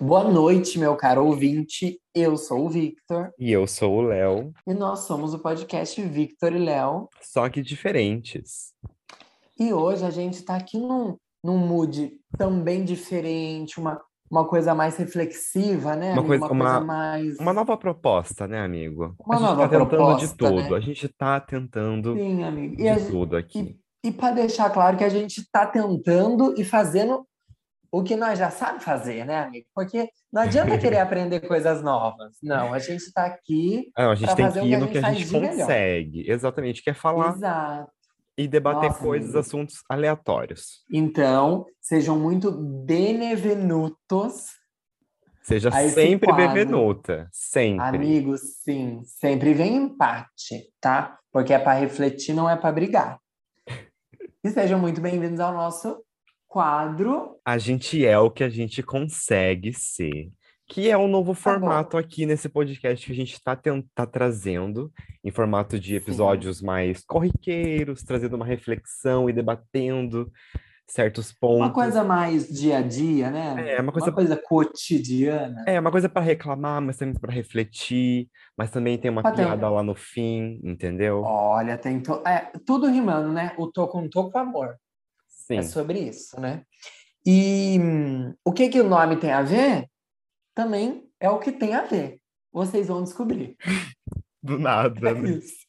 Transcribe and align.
Boa 0.00 0.24
noite, 0.24 0.78
meu 0.78 0.96
caro 0.96 1.26
ouvinte. 1.26 1.98
Eu 2.14 2.36
sou 2.36 2.66
o 2.66 2.68
Victor 2.70 3.30
E 3.38 3.52
eu 3.52 3.66
sou 3.66 3.96
o 3.98 4.02
Léo, 4.02 4.52
e 4.66 4.74
nós 4.74 5.00
somos 5.00 5.34
o 5.34 5.38
podcast 5.38 6.00
Victor 6.02 6.52
e 6.54 6.58
Léo. 6.58 7.08
só 7.22 7.48
que 7.48 7.62
diferentes. 7.62 8.72
E 9.58 9.72
hoje 9.72 10.04
a 10.04 10.10
gente 10.10 10.34
está 10.34 10.56
aqui 10.56 10.78
num, 10.78 11.16
num 11.44 11.58
mood 11.58 12.12
também 12.38 12.82
diferente, 12.82 13.78
uma, 13.78 14.00
uma 14.30 14.46
coisa 14.48 14.74
mais 14.74 14.96
reflexiva, 14.96 15.94
né? 15.94 16.14
Uma 16.14 16.24
coisa- 16.24 16.46
uma- 16.46 16.80
mais. 16.80 17.38
Uma 17.38 17.52
nova 17.52 17.76
proposta, 17.76 18.46
né, 18.48 18.60
amigo? 18.60 19.14
Uma 19.24 19.34
a 19.36 19.38
gente 19.38 19.48
nova 19.48 19.62
tá 19.62 19.68
tentando 19.68 19.86
de 19.86 19.88
proposta, 20.28 20.36
tudo. 20.36 20.70
né? 20.70 20.76
A 20.76 20.80
gente 20.80 21.08
tá 21.08 21.40
tentando 21.40 22.14
Sim, 22.16 22.42
amigo. 22.42 22.74
E, 22.74 22.76
de 22.78 22.88
a 22.88 22.98
gen- 22.98 23.10
tudo 23.10 23.36
aqui. 23.36 23.78
e 24.02 24.10
para 24.10 24.34
deixar 24.34 24.70
claro 24.70 24.96
que 24.96 25.04
a 25.04 25.08
gente 25.10 25.38
está 25.42 25.66
tentando 25.66 26.54
e 26.58 26.64
fazendo 26.64 27.26
o 27.92 28.02
que 28.04 28.14
nós 28.16 28.38
já 28.38 28.50
sabe 28.50 28.82
fazer, 28.82 29.24
né, 29.24 29.44
amigo? 29.44 29.66
Porque 29.74 30.08
não 30.32 30.42
adianta 30.42 30.78
querer 30.78 30.98
aprender 31.00 31.40
coisas 31.40 31.82
novas. 31.82 32.36
Não, 32.42 32.72
a 32.72 32.78
gente 32.78 33.00
está 33.02 33.26
aqui. 33.26 33.90
Ah, 33.96 34.10
a 34.10 34.14
gente 34.14 34.34
tem 34.36 34.44
fazer 34.44 34.60
que 34.60 34.66
ir 34.68 34.74
a 34.74 34.78
no 34.78 34.86
gente 34.86 34.92
que 34.92 34.98
a 35.06 35.12
gente 35.12 35.26
de 35.26 35.32
melhor. 35.40 35.56
consegue. 35.58 36.30
Exatamente, 36.30 36.82
quer 36.82 36.94
falar 36.94 37.34
Exato. 37.34 37.90
e 38.38 38.46
debater 38.46 38.90
Nossa, 38.90 39.00
coisas, 39.02 39.30
amigo. 39.30 39.38
assuntos 39.40 39.82
aleatórios. 39.88 40.84
Então, 40.92 41.66
sejam 41.80 42.16
muito 42.18 42.52
benevenutos, 42.52 44.44
Seja 45.42 45.70
sempre 45.72 46.28
quadro. 46.28 46.46
bevenuta. 46.48 47.28
Sempre. 47.32 47.84
amigos, 47.96 48.40
sim. 48.62 49.02
Sempre 49.04 49.52
vem 49.54 49.74
empate, 49.74 50.70
tá? 50.80 51.18
Porque 51.32 51.52
é 51.52 51.58
para 51.58 51.78
refletir, 51.78 52.34
não 52.34 52.48
é 52.48 52.54
para 52.56 52.70
brigar. 52.72 53.18
E 54.44 54.48
sejam 54.50 54.78
muito 54.78 55.00
bem-vindos 55.02 55.40
ao 55.40 55.52
nosso 55.52 56.02
quadro. 56.50 57.36
A 57.44 57.56
gente 57.56 58.04
é 58.04 58.18
o 58.18 58.28
que 58.28 58.42
a 58.42 58.48
gente 58.50 58.82
consegue 58.82 59.72
ser. 59.72 60.28
Que 60.66 60.90
é 60.90 60.98
um 60.98 61.06
novo 61.08 61.32
Tá 61.32 61.38
bom. 61.38 61.40
formato 61.60 61.96
aqui 61.96 62.26
nesse 62.26 62.48
podcast 62.48 63.06
que 63.06 63.12
a 63.12 63.16
gente 63.16 63.32
está 63.34 63.56
tá 63.94 64.06
trazendo, 64.06 64.92
em 65.24 65.30
formato 65.30 65.78
de 65.78 65.90
Sim. 65.90 65.94
episódios 65.96 66.60
mais 66.60 67.04
corriqueiros, 67.04 68.02
trazendo 68.02 68.34
uma 68.34 68.44
reflexão 68.46 69.28
e 69.30 69.32
debatendo 69.32 70.30
certos 70.88 71.32
pontos. 71.32 71.66
Uma 71.66 71.72
coisa 71.72 72.02
mais 72.02 72.48
dia 72.48 72.78
a 72.78 72.82
dia, 72.82 73.30
né? 73.30 73.76
É, 73.76 73.80
uma 73.80 73.92
coisa- 73.92 74.12
cotidiana. 74.44 75.64
É 75.66 75.78
uma 75.78 75.90
coisa 75.90 76.08
para 76.08 76.22
reclamar, 76.22 76.82
mas 76.82 76.96
também 76.96 77.14
para 77.14 77.32
refletir, 77.32 78.28
mas 78.56 78.70
também 78.72 78.98
tem 78.98 79.10
uma 79.10 79.22
piada 79.22 79.68
lá 79.68 79.82
no 79.84 79.94
fim, 79.94 80.60
entendeu? 80.64 81.22
Olha, 81.22 81.78
tem 81.78 82.00
to... 82.00 82.20
é, 82.26 82.50
tudo 82.66 82.88
rimando, 82.88 83.32
né? 83.32 83.52
O 83.56 83.68
tô 83.68 83.86
com 83.86 84.08
tô 84.08 84.30
com 84.30 84.38
amor. 84.38 84.76
Sim. 85.50 85.58
É 85.58 85.62
sobre 85.62 85.98
isso, 85.98 86.40
né? 86.40 86.62
E 87.26 87.76
hum, 87.80 88.32
o 88.44 88.52
que 88.52 88.68
que 88.68 88.80
o 88.80 88.88
nome 88.88 89.16
tem 89.16 89.32
a 89.32 89.42
ver? 89.42 89.86
Também 90.54 91.04
é 91.18 91.28
o 91.28 91.38
que 91.40 91.50
tem 91.50 91.74
a 91.74 91.82
ver. 91.82 92.20
Vocês 92.52 92.86
vão 92.86 93.02
descobrir. 93.02 93.56
Do 94.42 94.58
nada, 94.58 95.10
É 95.10 95.14
né? 95.14 95.30
isso. 95.32 95.66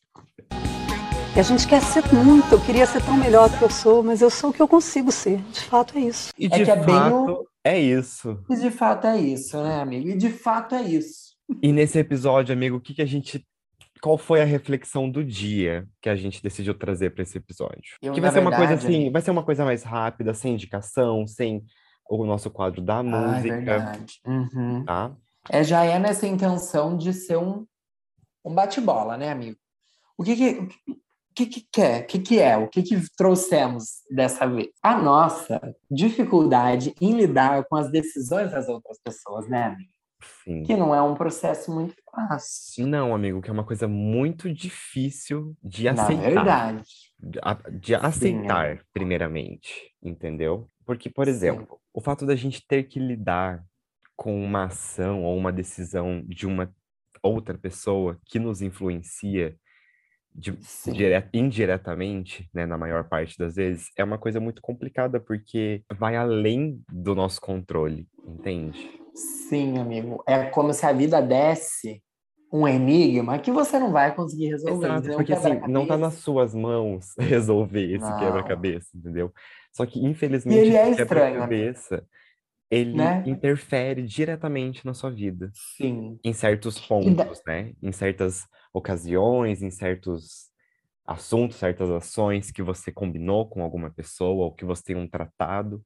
E 1.35 1.39
a 1.39 1.43
gente 1.43 1.67
quer 1.67 1.81
ser 1.81 2.03
muito, 2.13 2.53
eu 2.53 2.59
queria 2.61 2.85
ser 2.85 3.01
tão 3.03 3.17
melhor 3.17 3.49
do 3.49 3.57
que 3.57 3.63
eu 3.63 3.69
sou, 3.69 4.03
mas 4.03 4.21
eu 4.21 4.29
sou 4.29 4.49
o 4.49 4.53
que 4.53 4.61
eu 4.61 4.67
consigo 4.67 5.11
ser. 5.11 5.37
De 5.51 5.61
fato 5.61 5.97
é 5.97 6.01
isso. 6.01 6.31
E 6.37 6.45
É 6.45 6.49
de 6.49 6.65
que 6.65 6.71
é 6.71 6.75
bem 6.75 6.85
fato, 6.85 7.47
é 7.63 7.79
isso. 7.79 8.43
E 8.49 8.55
de 8.55 8.69
fato 8.69 9.07
é 9.07 9.17
isso, 9.17 9.61
né, 9.63 9.81
amigo? 9.81 10.09
E 10.09 10.17
de 10.17 10.29
fato 10.29 10.75
é 10.75 10.81
isso. 10.83 11.31
E 11.61 11.71
nesse 11.71 11.97
episódio, 11.97 12.53
amigo, 12.53 12.77
o 12.77 12.81
que 12.81 12.93
que 12.93 13.01
a 13.01 13.05
gente. 13.05 13.45
Qual 14.01 14.17
foi 14.17 14.41
a 14.41 14.45
reflexão 14.45 15.09
do 15.09 15.23
dia 15.23 15.87
que 16.01 16.09
a 16.09 16.15
gente 16.15 16.41
decidiu 16.41 16.73
trazer 16.73 17.11
para 17.11 17.21
esse 17.21 17.37
episódio? 17.37 17.97
Eu, 18.01 18.13
que 18.13 18.19
vai 18.19 18.31
ser 18.31 18.39
uma 18.39 18.55
coisa 18.55 18.73
assim, 18.73 19.11
vai 19.11 19.21
ser 19.21 19.31
uma 19.31 19.43
coisa 19.43 19.63
mais 19.63 19.83
rápida, 19.83 20.33
sem 20.33 20.53
indicação, 20.53 21.27
sem 21.27 21.63
o 22.09 22.25
nosso 22.25 22.49
quadro 22.49 22.81
da 22.81 22.97
Ah, 22.97 22.99
é 22.99 23.03
música, 23.03 23.55
verdade. 23.61 24.21
Uhum. 24.25 24.83
tá? 24.83 25.15
É, 25.49 25.63
já 25.63 25.83
é 25.83 25.99
nessa 25.99 26.27
intenção 26.27 26.97
de 26.97 27.13
ser 27.13 27.37
um, 27.37 27.65
um 28.43 28.53
bate-bola, 28.53 29.17
né, 29.17 29.29
amigo? 29.31 29.57
O 30.17 30.23
que 30.23 30.35
que, 30.35 30.49
o 30.59 30.67
que, 30.67 31.01
que, 31.35 31.45
que 31.45 31.67
quer? 31.71 32.01
O 32.01 32.05
que, 32.07 32.19
que 32.19 32.39
é? 32.39 32.57
O 32.57 32.67
que, 32.67 32.83
que 32.83 33.15
trouxemos 33.15 34.01
dessa 34.09 34.47
vez? 34.47 34.69
A 34.81 34.97
nossa 34.97 35.61
dificuldade 35.89 36.93
em 36.99 37.13
lidar 37.13 37.65
com 37.65 37.75
as 37.75 37.91
decisões 37.91 38.51
das 38.51 38.67
outras 38.67 38.99
pessoas, 39.03 39.47
né, 39.47 39.63
amigo? 39.63 39.90
Sim. 40.43 40.63
Que 40.63 40.75
não 40.75 40.93
é 40.93 41.01
um 41.01 41.15
processo 41.15 41.73
muito 41.73 41.95
fácil. 42.13 42.85
Não, 42.87 43.13
amigo, 43.13 43.41
que 43.41 43.49
é 43.49 43.53
uma 43.53 43.63
coisa 43.63 43.87
muito 43.87 44.51
difícil 44.53 45.55
de 45.63 45.85
Na 45.85 45.91
aceitar. 45.93 46.23
verdade. 46.29 46.83
De, 47.19 47.39
de 47.79 47.95
aceitar, 47.95 48.83
primeiramente, 48.93 49.91
entendeu? 50.01 50.67
Porque, 50.85 51.09
por 51.09 51.25
Sim. 51.25 51.31
exemplo, 51.31 51.79
o 51.93 52.01
fato 52.01 52.25
da 52.25 52.35
gente 52.35 52.65
ter 52.67 52.83
que 52.83 52.99
lidar 52.99 53.63
com 54.15 54.43
uma 54.43 54.65
ação 54.65 55.23
ou 55.23 55.37
uma 55.37 55.51
decisão 55.51 56.23
de 56.27 56.45
uma 56.47 56.73
outra 57.23 57.57
pessoa 57.57 58.19
que 58.25 58.39
nos 58.39 58.61
influencia 58.61 59.55
de- 60.33 60.57
Sim. 60.61 60.93
dire- 60.93 61.29
indiretamente, 61.33 62.49
né, 62.53 62.65
na 62.65 62.77
maior 62.77 63.07
parte 63.07 63.37
das 63.37 63.55
vezes, 63.55 63.89
é 63.97 64.03
uma 64.03 64.17
coisa 64.17 64.39
muito 64.39 64.61
complicada 64.61 65.19
porque 65.19 65.83
vai 65.93 66.15
além 66.15 66.81
do 66.89 67.13
nosso 67.13 67.39
controle, 67.41 68.07
entende? 68.25 68.79
Sim, 69.15 69.77
amigo. 69.77 70.23
É 70.27 70.45
como 70.45 70.73
se 70.73 70.85
a 70.85 70.93
vida 70.93 71.21
desse 71.21 72.01
um 72.51 72.67
enigma 72.67 73.39
que 73.39 73.51
você 73.51 73.79
não 73.79 73.91
vai 73.91 74.13
conseguir 74.13 74.47
resolver. 74.49 74.87
Exato, 74.87 75.15
porque 75.15 75.33
assim, 75.33 75.49
não 75.49 75.57
tá 75.57 75.63
quebra-cabeça. 75.63 75.97
nas 75.97 76.13
suas 76.15 76.53
mãos 76.55 77.13
resolver 77.17 77.93
esse 77.95 78.13
quebra-cabeça, 78.17 78.87
entendeu? 78.95 79.33
Só 79.73 79.85
que, 79.85 79.99
infelizmente, 80.03 80.59
ele 80.67 80.75
é 80.75 80.89
esse 80.89 81.01
estranho, 81.01 81.07
quebra-cabeça, 81.07 82.05
ele 82.69 82.97
né? 82.97 83.23
interfere 83.25 84.01
diretamente 84.03 84.85
na 84.85 84.93
sua 84.93 85.09
vida, 85.09 85.49
Sim. 85.53 86.19
em 86.23 86.33
certos 86.33 86.75
da- 86.75 86.87
pontos, 86.87 87.41
né? 87.47 87.73
Em 87.81 87.91
certas 87.91 88.45
ocasiões, 88.73 89.61
em 89.61 89.69
certos 89.71 90.49
assuntos, 91.05 91.57
certas 91.57 91.89
ações 91.89 92.51
que 92.51 92.61
você 92.61 92.91
combinou 92.91 93.47
com 93.49 93.63
alguma 93.63 93.89
pessoa 93.91 94.45
ou 94.45 94.53
que 94.53 94.65
você 94.65 94.83
tem 94.83 94.95
um 94.95 95.07
tratado. 95.07 95.83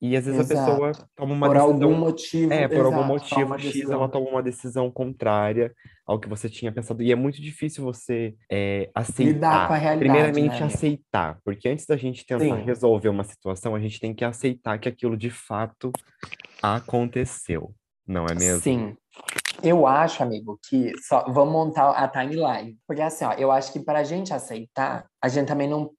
E 0.00 0.14
às 0.14 0.26
vezes 0.26 0.40
a 0.40 0.44
pessoa 0.44 0.90
Exato. 0.90 1.08
toma 1.16 1.32
uma 1.32 1.46
Por 1.46 1.54
decisão 1.54 1.72
algum 1.72 1.96
motivo. 1.96 2.52
é, 2.52 2.68
por 2.68 2.84
algum 2.84 2.96
exato, 2.98 3.08
motivo 3.08 3.58
X, 3.58 3.90
ela 3.90 4.08
toma 4.08 4.28
uma 4.28 4.42
decisão 4.42 4.90
contrária 4.90 5.72
ao 6.06 6.20
que 6.20 6.28
você 6.28 6.50
tinha 6.50 6.70
pensado. 6.70 7.02
E 7.02 7.10
é 7.10 7.14
muito 7.14 7.40
difícil 7.40 7.82
você 7.82 8.34
é, 8.52 8.90
aceitar. 8.94 9.66
com 9.66 9.72
a 9.72 9.76
realidade, 9.76 9.98
Primeiramente, 9.98 10.60
né, 10.60 10.66
aceitar. 10.66 11.38
Porque 11.42 11.68
antes 11.68 11.86
da 11.86 11.96
gente 11.96 12.26
tentar 12.26 12.44
Sim. 12.44 12.64
resolver 12.64 13.08
uma 13.08 13.24
situação, 13.24 13.74
a 13.74 13.80
gente 13.80 13.98
tem 13.98 14.14
que 14.14 14.24
aceitar 14.24 14.78
que 14.78 14.88
aquilo 14.88 15.16
de 15.16 15.30
fato 15.30 15.90
aconteceu. 16.62 17.74
Não 18.06 18.26
é 18.26 18.34
mesmo? 18.34 18.60
Sim. 18.60 18.96
Eu 19.62 19.86
acho, 19.86 20.22
amigo, 20.22 20.58
que 20.68 20.92
só 21.08 21.24
vamos 21.32 21.52
montar 21.52 21.90
a 21.90 22.06
timeline. 22.06 22.76
Porque 22.86 23.02
assim, 23.02 23.24
ó, 23.24 23.32
eu 23.32 23.50
acho 23.50 23.72
que 23.72 23.80
para 23.80 24.00
a 24.00 24.04
gente 24.04 24.32
aceitar, 24.32 25.06
a 25.20 25.28
gente 25.28 25.48
também 25.48 25.68
não 25.68 25.90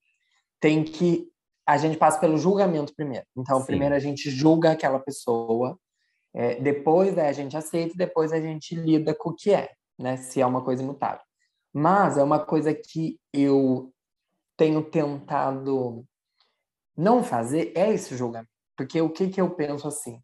tem 0.59 0.83
que. 0.83 1.25
A 1.67 1.77
gente 1.77 1.97
passa 1.97 2.19
pelo 2.19 2.37
julgamento 2.37 2.95
primeiro. 2.95 3.25
Então, 3.35 3.59
Sim. 3.59 3.65
primeiro 3.65 3.93
a 3.93 3.99
gente 3.99 4.29
julga 4.29 4.71
aquela 4.71 4.99
pessoa, 4.99 5.77
é, 6.33 6.55
depois 6.61 7.17
é, 7.17 7.27
a 7.27 7.33
gente 7.33 7.57
aceita 7.57 7.93
depois 7.97 8.31
a 8.31 8.39
gente 8.39 8.73
lida 8.73 9.13
com 9.13 9.31
o 9.31 9.35
que 9.35 9.53
é, 9.53 9.71
né? 9.99 10.15
Se 10.17 10.39
é 10.39 10.45
uma 10.45 10.63
coisa 10.63 10.81
imutável. 10.81 11.21
Mas 11.73 12.17
é 12.17 12.23
uma 12.23 12.39
coisa 12.39 12.73
que 12.73 13.19
eu 13.33 13.91
tenho 14.55 14.81
tentado 14.81 16.05
não 16.95 17.23
fazer 17.23 17.71
é 17.75 17.93
esse 17.93 18.15
julgamento. 18.15 18.49
Porque 18.75 18.99
o 19.01 19.09
que, 19.09 19.27
que 19.29 19.39
eu 19.39 19.49
penso 19.51 19.87
assim? 19.87 20.21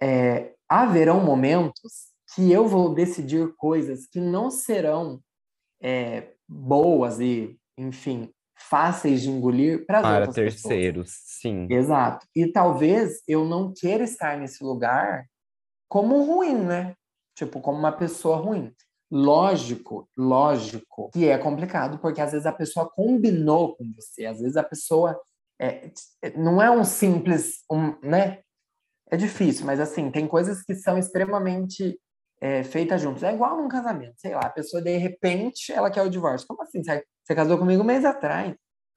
É, 0.00 0.54
haverão 0.68 1.20
momentos 1.20 2.10
que 2.34 2.50
eu 2.50 2.66
vou 2.66 2.94
decidir 2.94 3.54
coisas 3.56 4.06
que 4.06 4.18
não 4.18 4.50
serão 4.50 5.22
é, 5.80 6.32
boas 6.48 7.20
e, 7.20 7.58
enfim, 7.76 8.32
fáceis 8.68 9.22
de 9.22 9.30
engolir 9.30 9.84
para 9.86 9.98
as 9.98 10.02
Para 10.02 10.26
outras 10.26 10.54
pessoas. 10.54 10.62
terceiros, 10.62 11.10
sim. 11.24 11.66
Exato. 11.70 12.26
E 12.34 12.46
talvez 12.46 13.22
eu 13.26 13.44
não 13.44 13.72
queira 13.72 14.04
estar 14.04 14.38
nesse 14.38 14.62
lugar 14.64 15.26
como 15.88 16.22
ruim, 16.24 16.56
né? 16.56 16.94
Tipo, 17.36 17.60
como 17.60 17.78
uma 17.78 17.92
pessoa 17.92 18.36
ruim. 18.36 18.72
Lógico, 19.10 20.08
lógico 20.16 21.10
que 21.12 21.28
é 21.28 21.36
complicado, 21.36 21.98
porque 21.98 22.20
às 22.20 22.32
vezes 22.32 22.46
a 22.46 22.52
pessoa 22.52 22.88
combinou 22.88 23.76
com 23.76 23.92
você, 23.94 24.24
às 24.24 24.40
vezes 24.40 24.56
a 24.56 24.62
pessoa 24.62 25.20
é, 25.60 25.90
não 26.36 26.62
é 26.62 26.70
um 26.70 26.82
simples, 26.82 27.62
um, 27.70 27.94
né? 28.02 28.40
É 29.10 29.16
difícil, 29.16 29.66
mas 29.66 29.78
assim, 29.78 30.10
tem 30.10 30.26
coisas 30.26 30.62
que 30.62 30.74
são 30.74 30.96
extremamente 30.96 32.00
é, 32.42 32.64
feitas 32.64 33.00
juntos. 33.00 33.22
É 33.22 33.32
igual 33.32 33.56
num 33.56 33.68
casamento, 33.68 34.14
sei 34.16 34.34
lá, 34.34 34.40
a 34.40 34.50
pessoa 34.50 34.82
de 34.82 34.96
repente 34.96 35.72
ela 35.72 35.88
quer 35.92 36.02
o 36.02 36.10
divórcio. 36.10 36.46
Como 36.48 36.60
assim? 36.60 36.82
Você, 36.82 37.04
você 37.22 37.34
casou 37.36 37.56
comigo 37.56 37.82
um 37.82 37.86
mês 37.86 38.04
atrás. 38.04 38.52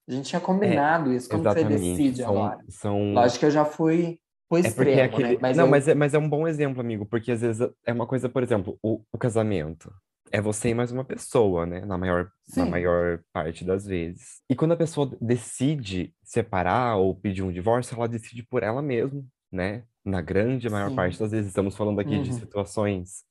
A 0.10 0.12
gente 0.12 0.30
tinha 0.30 0.42
combinado 0.42 1.14
isso. 1.14 1.30
Como 1.30 1.44
você 1.44 1.60
Exatamente. 1.60 1.98
decide 1.98 2.24
São, 2.24 2.32
agora? 2.38 2.60
são... 2.70 3.14
Lógico 3.14 3.40
que 3.42 3.46
eu 3.46 3.52
já 3.52 3.64
fui 3.64 4.20
pro 4.50 4.58
É 4.58 4.62
extremo, 4.62 5.00
é 5.00 5.04
aquele... 5.04 5.34
né? 5.34 5.38
Mas 5.42 5.58
Não, 5.58 5.66
eu- 5.66 5.70
mas, 5.70 5.88
é, 5.88 5.94
mas 5.94 6.14
é 6.16 6.18
um 6.18 6.28
bom 6.28 6.48
exemplo, 6.48 6.82
amigo, 6.82 7.06
porque 7.06 7.32
às 7.32 7.42
vezes 7.42 7.70
é 7.86 7.94
uma 7.94 8.08
coisa, 8.08 8.28
por 8.28 8.42
exemplo, 8.42 8.80
o, 8.82 9.02
o 9.12 9.18
casamento. 9.18 9.94
É 10.32 10.42
você 10.42 10.70
e 10.70 10.74
mais 10.74 10.92
uma 10.92 11.06
pessoa, 11.06 11.68
né? 11.68 11.82
Na 11.86 12.00
maior, 12.00 12.32
na 12.58 12.66
maior 12.66 13.20
parte 13.32 13.64
das 13.64 13.86
vezes. 13.86 14.42
E 14.50 14.56
quando 14.56 14.72
a 14.72 14.78
pessoa 14.78 15.16
decide 15.22 16.16
separar 16.24 16.98
ou 16.98 17.16
pedir 17.16 17.44
um 17.44 17.52
divórcio, 17.52 17.96
ela 17.96 18.08
decide 18.08 18.42
por 18.42 18.64
ela 18.64 18.82
mesma, 18.82 19.24
né? 19.52 19.84
na 20.04 20.22
grande 20.22 20.70
maior 20.70 20.90
Sim. 20.90 20.96
parte 20.96 21.20
das 21.20 21.32
vezes. 21.32 21.48
Estamos 21.48 21.76
falando 21.76 22.00
aqui 22.00 22.20
de 22.20 22.30
Uhum. 22.32 22.40
situações 22.40 23.24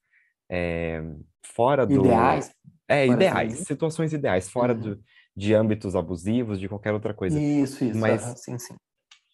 é, 0.54 1.02
fora 1.42 1.84
do. 1.86 2.00
Ideais. 2.04 2.50
É, 2.86 3.02
assim 3.04 3.12
ideais, 3.14 3.52
dizer. 3.52 3.64
situações 3.64 4.12
ideais, 4.12 4.48
fora 4.50 4.74
Uhum. 4.74 4.80
do, 4.80 5.04
de 5.36 5.54
âmbitos 5.54 5.96
abusivos, 5.96 6.60
de 6.60 6.68
qualquer 6.68 6.92
outra 6.92 7.12
coisa. 7.14 7.40
Isso, 7.40 7.82
isso. 7.84 7.98
Mas- 7.98 8.22
aham, 8.22 8.36
sim, 8.36 8.58
sim. 8.58 8.74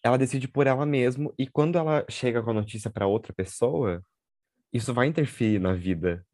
Ela 0.03 0.17
decide 0.17 0.47
por 0.47 0.65
ela 0.65 0.83
mesma, 0.85 1.31
e 1.37 1.45
quando 1.45 1.77
ela 1.77 2.03
chega 2.09 2.41
com 2.41 2.49
a 2.49 2.53
notícia 2.53 2.89
para 2.89 3.05
outra 3.05 3.31
pessoa, 3.33 4.01
isso 4.73 4.93
vai 4.95 5.05
interferir 5.07 5.59
na 5.59 5.73
vida, 5.73 6.25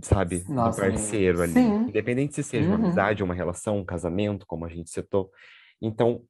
sabe, 0.00 0.44
Nossa, 0.48 0.82
do 0.82 0.90
parceiro 0.92 1.42
ali. 1.42 1.54
Sim. 1.54 1.86
Independente 1.88 2.34
se 2.34 2.42
seja 2.44 2.68
uma 2.68 2.76
Uhum. 2.76 2.84
amizade, 2.84 3.22
uma 3.24 3.34
relação, 3.34 3.78
um 3.78 3.84
casamento, 3.84 4.46
como 4.46 4.64
a 4.64 4.68
gente 4.68 4.90
citou. 4.90 5.30
Então, 5.82 6.22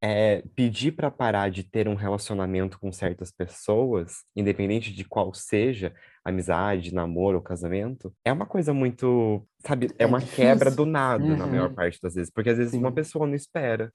é, 0.00 0.42
pedir 0.54 0.92
para 0.92 1.10
parar 1.10 1.50
de 1.50 1.62
ter 1.64 1.88
um 1.88 1.94
relacionamento 1.94 2.78
com 2.78 2.92
certas 2.92 3.30
pessoas, 3.32 4.24
independente 4.36 4.92
de 4.94 5.04
qual 5.04 5.34
seja, 5.34 5.94
amizade, 6.24 6.94
namoro 6.94 7.38
ou 7.38 7.42
casamento, 7.42 8.14
é 8.24 8.32
uma 8.32 8.46
coisa 8.46 8.72
muito, 8.72 9.46
sabe, 9.66 9.88
é 9.98 10.04
É 10.04 10.06
uma 10.06 10.20
difícil. 10.20 10.44
quebra 10.44 10.70
do 10.70 10.86
nada, 10.86 11.36
na 11.36 11.46
maior 11.46 11.68
Uhum. 11.70 11.74
parte 11.74 11.98
das 12.02 12.14
vezes, 12.14 12.30
porque 12.32 12.50
às 12.50 12.58
vezes 12.58 12.74
uma 12.74 12.90
Sim. 12.90 12.94
pessoa 12.94 13.26
não 13.26 13.34
espera, 13.34 13.92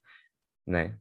né? 0.66 0.96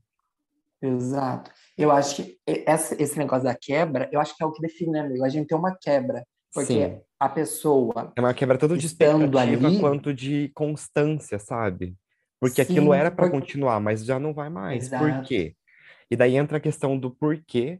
Exato. 0.81 1.49
Eu 1.77 1.91
acho 1.91 2.23
que 2.23 2.39
esse 2.45 3.17
negócio 3.17 3.45
da 3.45 3.55
quebra, 3.55 4.09
eu 4.11 4.19
acho 4.19 4.35
que 4.35 4.43
é 4.43 4.45
o 4.45 4.51
que 4.51 4.61
define, 4.61 4.91
né, 4.91 4.99
amigo? 5.01 5.23
A 5.23 5.29
gente 5.29 5.47
tem 5.47 5.57
uma 5.57 5.75
quebra. 5.75 6.25
Porque 6.53 6.73
Sim. 6.73 7.01
a 7.19 7.27
pessoa 7.29 8.13
É 8.15 8.19
uma 8.21 8.33
quebra 8.33 8.57
tanto 8.59 8.77
de 8.77 8.85
expectativa 8.85 9.39
ali- 9.67 9.79
quanto 9.79 10.13
de 10.13 10.49
constância, 10.53 11.39
sabe? 11.39 11.95
Porque 12.43 12.61
aquilo 12.61 12.93
Sim, 12.93 12.99
era 12.99 13.09
para 13.09 13.25
porque- 13.29 13.39
continuar, 13.39 13.79
mas 13.79 14.03
já 14.03 14.19
não 14.19 14.33
vai 14.33 14.49
mais. 14.49 14.89
Por 14.89 15.07
Exato. 15.07 15.27
quê? 15.27 15.55
E 16.11 16.15
daí 16.15 16.35
entra 16.35 16.57
a 16.57 16.61
questão 16.61 16.97
do 16.97 17.09
porquê, 17.09 17.79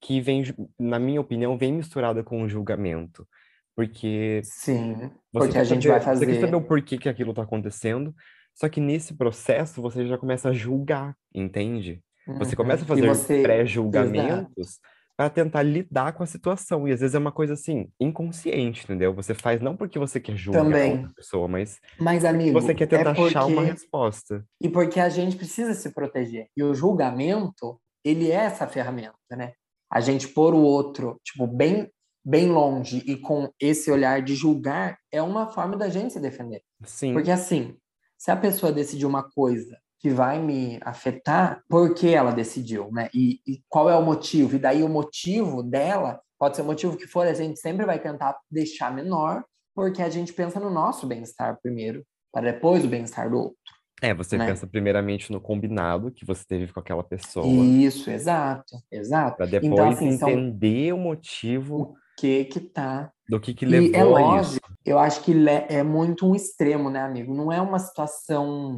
que 0.00 0.20
vem, 0.20 0.42
na 0.78 0.98
minha 0.98 1.20
opinião, 1.20 1.56
vem 1.56 1.72
misturada 1.72 2.22
com 2.22 2.42
o 2.42 2.48
julgamento. 2.48 3.26
Porque 3.74 4.40
Sim, 4.44 4.94
você 5.32 5.46
porque 5.46 5.58
a 5.58 5.64
gente 5.64 5.86
saber, 5.88 6.04
vai 6.04 6.16
você 6.16 6.26
quer 6.26 6.34
saber 6.34 6.40
fazer. 6.52 6.56
o 6.56 6.60
porquê 6.62 6.98
que 6.98 7.08
aquilo 7.08 7.32
tá 7.32 7.42
acontecendo, 7.42 8.14
só 8.54 8.68
que 8.68 8.80
nesse 8.80 9.14
processo 9.14 9.80
você 9.80 10.06
já 10.06 10.18
começa 10.18 10.50
a 10.50 10.52
julgar, 10.52 11.16
entende? 11.34 12.02
Você 12.38 12.50
Uhum. 12.50 12.56
começa 12.56 12.84
a 12.84 12.86
fazer 12.86 13.06
você. 13.06 13.42
Pré-julgamentos 13.42 14.78
para 15.22 15.30
tentar 15.30 15.62
lidar 15.62 16.12
com 16.14 16.22
a 16.22 16.26
situação. 16.26 16.88
E 16.88 16.92
às 16.92 17.00
vezes 17.00 17.14
é 17.14 17.18
uma 17.18 17.30
coisa 17.30 17.54
assim, 17.54 17.88
inconsciente, 18.00 18.82
entendeu? 18.84 19.14
Você 19.14 19.34
faz 19.34 19.60
não 19.60 19.76
porque 19.76 19.98
você 19.98 20.18
quer 20.18 20.36
julgar 20.36 20.62
a 20.62 20.64
Também. 20.64 20.92
outra 20.92 21.14
pessoa, 21.14 21.46
mas 21.46 21.80
Mas, 21.98 22.22
porque 22.22 22.26
amigo, 22.26 22.60
você 22.60 22.74
quer 22.74 22.84
é 22.84 22.86
tentar 22.88 23.10
achar 23.12 23.44
uma 23.46 23.56
porque. 23.56 23.70
resposta. 23.70 24.44
E 24.60 24.68
porque 24.68 24.98
a 24.98 25.08
gente 25.08 25.36
precisa 25.36 25.74
se 25.74 25.90
proteger. 25.90 26.48
E 26.56 26.62
o 26.64 26.74
julgamento, 26.74 27.80
ele 28.04 28.30
é 28.30 28.34
essa 28.34 28.66
ferramenta, 28.66 29.14
né? 29.30 29.52
A 29.90 30.00
gente 30.00 30.26
pôr 30.26 30.54
o 30.54 30.62
outro, 30.62 31.20
tipo, 31.22 31.46
bem, 31.46 31.88
bem 32.24 32.50
longe 32.50 33.02
e 33.06 33.16
com 33.16 33.48
esse 33.60 33.90
olhar 33.90 34.22
de 34.22 34.34
julgar 34.34 34.98
é 35.12 35.22
uma 35.22 35.46
forma 35.52 35.76
da 35.76 35.88
gente 35.88 36.14
se 36.14 36.20
defender. 36.20 36.62
Sim, 36.84 37.12
Porque 37.12 37.30
assim, 37.30 37.76
se 38.18 38.30
a 38.30 38.36
pessoa 38.36 38.72
decidir 38.72 39.06
uma 39.06 39.22
coisa 39.22 39.78
que 40.02 40.10
vai 40.10 40.40
me 40.40 40.80
afetar, 40.82 41.62
por 41.68 41.94
que 41.94 42.12
ela 42.12 42.32
decidiu, 42.32 42.90
né? 42.90 43.08
E, 43.14 43.40
e 43.46 43.62
qual 43.68 43.88
é 43.88 43.96
o 43.96 44.02
motivo? 44.04 44.56
E 44.56 44.58
daí 44.58 44.82
o 44.82 44.88
motivo 44.88 45.62
dela, 45.62 46.20
pode 46.36 46.56
ser 46.56 46.62
o 46.62 46.64
motivo 46.64 46.96
que 46.96 47.06
for, 47.06 47.24
a 47.24 47.32
gente 47.32 47.60
sempre 47.60 47.86
vai 47.86 48.00
tentar 48.00 48.36
deixar 48.50 48.92
menor, 48.92 49.44
porque 49.72 50.02
a 50.02 50.10
gente 50.10 50.32
pensa 50.32 50.58
no 50.58 50.70
nosso 50.70 51.06
bem-estar 51.06 51.56
primeiro, 51.62 52.04
para 52.32 52.50
depois 52.50 52.84
o 52.84 52.88
bem-estar 52.88 53.30
do 53.30 53.38
outro. 53.38 53.56
é, 54.02 54.12
você 54.12 54.36
né? 54.36 54.46
pensa 54.46 54.66
primeiramente 54.66 55.30
no 55.30 55.40
combinado 55.40 56.10
que 56.10 56.26
você 56.26 56.44
teve 56.44 56.72
com 56.72 56.80
aquela 56.80 57.04
pessoa, 57.04 57.46
Isso, 57.46 58.10
exato, 58.10 58.76
exato. 58.90 59.36
para 59.36 59.46
depois 59.46 59.72
Então, 59.72 59.88
assim, 59.88 60.08
entender 60.08 60.92
o 60.92 60.98
motivo 60.98 61.80
o 61.80 61.94
que 62.18 62.44
que 62.46 62.58
tá 62.60 63.12
do 63.28 63.38
que 63.40 63.54
que 63.54 63.64
E 63.64 63.68
levou 63.68 64.18
é 64.18 64.22
a 64.24 64.40
isso. 64.40 64.58
lógico, 64.58 64.72
eu 64.84 64.98
acho 64.98 65.22
que 65.22 65.32
é 65.68 65.82
muito 65.84 66.26
um 66.28 66.34
extremo, 66.34 66.90
né, 66.90 67.00
amigo? 67.00 67.32
Não 67.32 67.52
é 67.52 67.60
uma 67.60 67.78
situação 67.78 68.76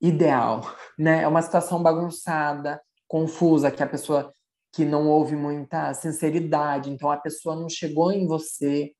ideal, 0.00 0.62
né? 0.98 1.22
É 1.22 1.28
uma 1.28 1.42
situação 1.42 1.82
bagunçada, 1.82 2.80
confusa, 3.08 3.70
que 3.70 3.82
a 3.82 3.86
pessoa 3.86 4.32
que 4.72 4.84
não 4.84 5.08
houve 5.08 5.36
muita 5.36 5.94
sinceridade, 5.94 6.90
então 6.90 7.10
a 7.10 7.16
pessoa 7.16 7.56
não 7.56 7.68
chegou 7.68 8.12
em 8.12 8.26
você 8.26 8.92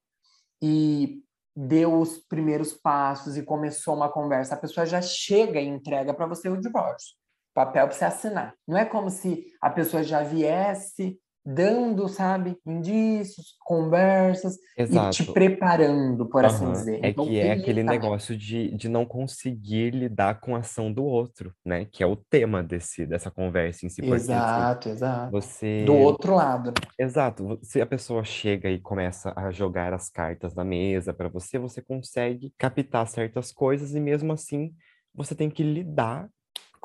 e 0.62 1.22
deu 1.54 1.98
os 2.00 2.18
primeiros 2.18 2.72
passos 2.72 3.36
e 3.36 3.42
começou 3.42 3.94
uma 3.94 4.10
conversa. 4.10 4.54
A 4.54 4.58
pessoa 4.58 4.86
já 4.86 5.02
chega 5.02 5.60
e 5.60 5.66
entrega 5.66 6.14
para 6.14 6.26
você 6.26 6.48
o 6.48 6.60
divórcio, 6.60 7.14
papel 7.54 7.86
para 7.86 7.96
você 7.96 8.04
assinar. 8.04 8.54
Não 8.66 8.76
é 8.76 8.84
como 8.84 9.10
se 9.10 9.46
a 9.60 9.70
pessoa 9.70 10.02
já 10.02 10.22
viesse 10.22 11.18
dando, 11.46 12.08
sabe, 12.08 12.58
indícios, 12.66 13.54
conversas 13.60 14.56
e 14.90 15.08
te 15.08 15.22
Exato. 15.22 15.32
preparando, 15.32 16.28
por 16.28 16.44
assim 16.44 16.66
Aham. 16.66 16.72
dizer. 16.72 17.00
É 17.02 17.08
Então, 17.08 17.24
que 17.24 17.38
é 17.38 17.52
aquele 17.52 17.82
também. 17.84 18.00
negócio 18.00 18.36
de, 18.36 18.70
de 18.76 18.88
não 18.88 19.06
conseguir 19.06 19.90
lidar 19.94 20.40
com 20.40 20.54
a 20.56 20.58
ação 20.60 20.92
do 20.92 21.04
outro, 21.04 21.54
né? 21.64 21.86
Que 21.86 22.02
é 22.02 22.06
o 22.06 22.16
tema 22.16 22.62
desse, 22.62 23.06
dessa 23.06 23.30
conversa 23.30 23.86
em 23.86 23.88
si. 23.88 24.02
Assim, 24.02 24.12
Exato, 24.14 24.88
exato. 24.88 25.32
você. 25.32 25.86
Do 25.86 25.94
outro 25.94 26.34
lado. 26.34 26.72
Exato. 26.98 27.58
Se 27.62 27.80
a 27.80 27.86
pessoa 27.86 28.24
chega 28.24 28.70
e 28.70 28.80
começa 28.80 29.32
a 29.36 29.50
jogar 29.50 29.92
as 29.92 30.08
cartas 30.08 30.54
na 30.54 30.64
mesa 30.64 31.12
para 31.14 31.28
você, 31.28 31.58
você 31.58 31.82
consegue 31.82 32.52
captar 32.58 33.06
certas 33.06 33.52
coisas 33.52 33.94
e 33.94 34.00
mesmo 34.00 34.32
assim 34.32 34.74
você 35.14 35.34
tem 35.34 35.50
que 35.50 35.62
lidar 35.62 36.28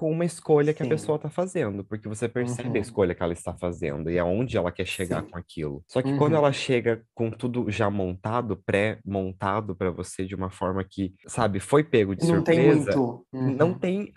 com 0.01 0.11
uma 0.11 0.25
escolha 0.25 0.73
que 0.73 0.81
a 0.81 0.85
Sim. 0.85 0.89
pessoa 0.89 1.15
está 1.17 1.29
fazendo, 1.29 1.83
porque 1.85 2.07
você 2.09 2.27
percebe 2.27 2.79
a 2.79 2.81
Uhum. 2.81 2.81
escolha 2.81 3.13
que 3.13 3.21
ela 3.21 3.33
está 3.33 3.55
fazendo 3.55 4.09
e 4.09 4.17
aonde 4.17 4.57
ela 4.57 4.71
quer 4.71 4.87
chegar 4.87 5.23
Sim. 5.23 5.29
com 5.29 5.37
aquilo. 5.37 5.83
Só 5.87 6.01
que 6.01 6.11
quando 6.15 6.33
Uhum. 6.33 6.39
ela 6.39 6.51
chega 6.51 7.05
com 7.13 7.29
tudo 7.29 7.69
já 7.69 7.87
montado, 7.91 8.57
pré-montado 8.65 9.75
para 9.75 9.91
você 9.91 10.25
de 10.25 10.33
uma 10.33 10.49
forma 10.49 10.83
que, 10.83 11.13
sabe, 11.27 11.59
foi 11.59 11.83
pego 11.83 12.15
de 12.15 12.25
não 12.25 12.43
tem 12.43 12.55
surpresa, 12.55 12.97
muito. 12.97 13.27
não 13.31 13.67
Uhum. 13.69 13.79
tem 13.79 14.11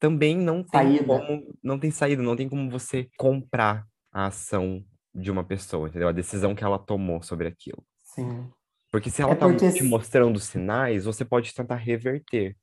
também 0.00 0.36
não 0.38 0.64
tem 0.64 0.96
Saída. 0.98 1.06
como 1.06 1.54
não 1.62 1.78
tem 1.78 1.90
saída, 1.90 2.22
não 2.22 2.36
tem 2.36 2.48
como 2.48 2.70
você 2.70 3.08
comprar 3.18 3.86
a 4.12 4.26
ação 4.26 4.84
de 5.14 5.30
uma 5.30 5.44
pessoa, 5.44 5.88
entendeu? 5.88 6.08
A 6.08 6.12
decisão 6.12 6.54
que 6.54 6.64
ela 6.64 6.78
tomou 6.78 7.22
sobre 7.22 7.48
aquilo. 7.48 7.84
Sim. 8.02 8.50
Porque 8.90 9.10
se 9.10 9.22
ela 9.22 9.32
É 9.32 9.34
tá 9.34 9.46
porque 9.48 9.70
te 9.72 9.82
mostrando 9.84 10.38
sinais, 10.38 11.04
você 11.06 11.24
pode 11.24 11.54
tentar 11.54 11.76
reverter. 11.76 12.56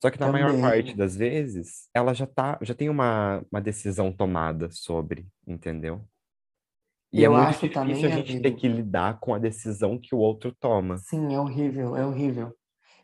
Só 0.00 0.10
que 0.10 0.20
na 0.20 0.28
maior 0.28 0.48
Também. 0.48 0.62
parte 0.62 0.96
das 0.96 1.16
vezes, 1.16 1.88
ela 1.92 2.14
já 2.14 2.26
tá, 2.26 2.58
já 2.62 2.74
tem 2.74 2.88
uma, 2.88 3.44
uma 3.50 3.60
decisão 3.60 4.12
tomada 4.12 4.70
sobre, 4.70 5.26
entendeu? 5.46 6.06
E 7.12 7.24
é 7.24 7.26
Eu 7.26 7.32
muito 7.32 7.48
acho 7.48 7.68
difícil 7.68 7.82
também, 7.82 8.04
a 8.04 8.08
gente 8.10 8.40
ter 8.42 8.52
que 8.52 8.68
lidar 8.68 9.18
com 9.18 9.34
a 9.34 9.38
decisão 9.38 9.98
que 9.98 10.14
o 10.14 10.18
outro 10.18 10.54
toma. 10.60 10.98
Sim, 10.98 11.34
é 11.34 11.40
horrível, 11.40 11.96
é 11.96 12.06
horrível. 12.06 12.52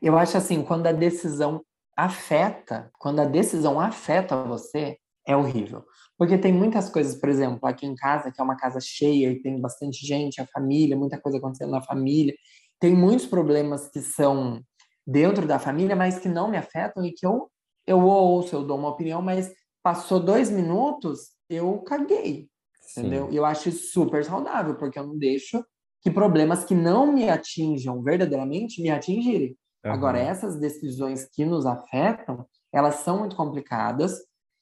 Eu 0.00 0.16
acho 0.18 0.36
assim, 0.36 0.62
quando 0.62 0.86
a 0.86 0.92
decisão 0.92 1.64
afeta, 1.96 2.90
quando 2.98 3.20
a 3.20 3.24
decisão 3.24 3.80
afeta 3.80 4.44
você, 4.44 4.98
é 5.26 5.36
horrível. 5.36 5.84
Porque 6.18 6.36
tem 6.36 6.52
muitas 6.52 6.90
coisas, 6.90 7.14
por 7.16 7.28
exemplo, 7.28 7.66
aqui 7.66 7.86
em 7.86 7.94
casa, 7.94 8.30
que 8.30 8.40
é 8.40 8.44
uma 8.44 8.56
casa 8.56 8.78
cheia 8.80 9.30
e 9.30 9.40
tem 9.40 9.60
bastante 9.60 10.06
gente, 10.06 10.40
a 10.40 10.46
família, 10.46 10.96
muita 10.96 11.20
coisa 11.20 11.38
acontecendo 11.38 11.70
na 11.70 11.82
família. 11.82 12.34
Tem 12.78 12.94
muitos 12.94 13.26
problemas 13.26 13.88
que 13.88 14.00
são 14.00 14.60
dentro 15.06 15.46
da 15.46 15.58
família, 15.58 15.94
mas 15.94 16.18
que 16.18 16.28
não 16.28 16.48
me 16.48 16.56
afetam 16.56 17.04
e 17.04 17.12
que 17.12 17.26
eu, 17.26 17.50
eu 17.86 18.00
ouço, 18.00 18.54
eu 18.54 18.64
dou 18.64 18.78
uma 18.78 18.88
opinião, 18.88 19.20
mas 19.20 19.52
passou 19.82 20.18
dois 20.18 20.50
minutos, 20.50 21.32
eu 21.48 21.78
caguei, 21.82 22.48
entendeu? 22.90 23.26
Sim. 23.26 23.32
E 23.32 23.36
eu 23.36 23.44
acho 23.44 23.68
isso 23.68 23.92
super 23.92 24.24
saudável, 24.24 24.76
porque 24.76 24.98
eu 24.98 25.06
não 25.06 25.18
deixo 25.18 25.64
que 26.00 26.10
problemas 26.10 26.64
que 26.64 26.74
não 26.74 27.12
me 27.12 27.28
atinjam 27.28 28.02
verdadeiramente 28.02 28.82
me 28.82 28.90
atingirem. 28.90 29.56
Agora, 29.82 30.18
Aham. 30.18 30.28
essas 30.28 30.58
decisões 30.58 31.28
que 31.30 31.44
nos 31.44 31.66
afetam, 31.66 32.46
elas 32.72 32.96
são 32.96 33.18
muito 33.18 33.36
complicadas 33.36 34.18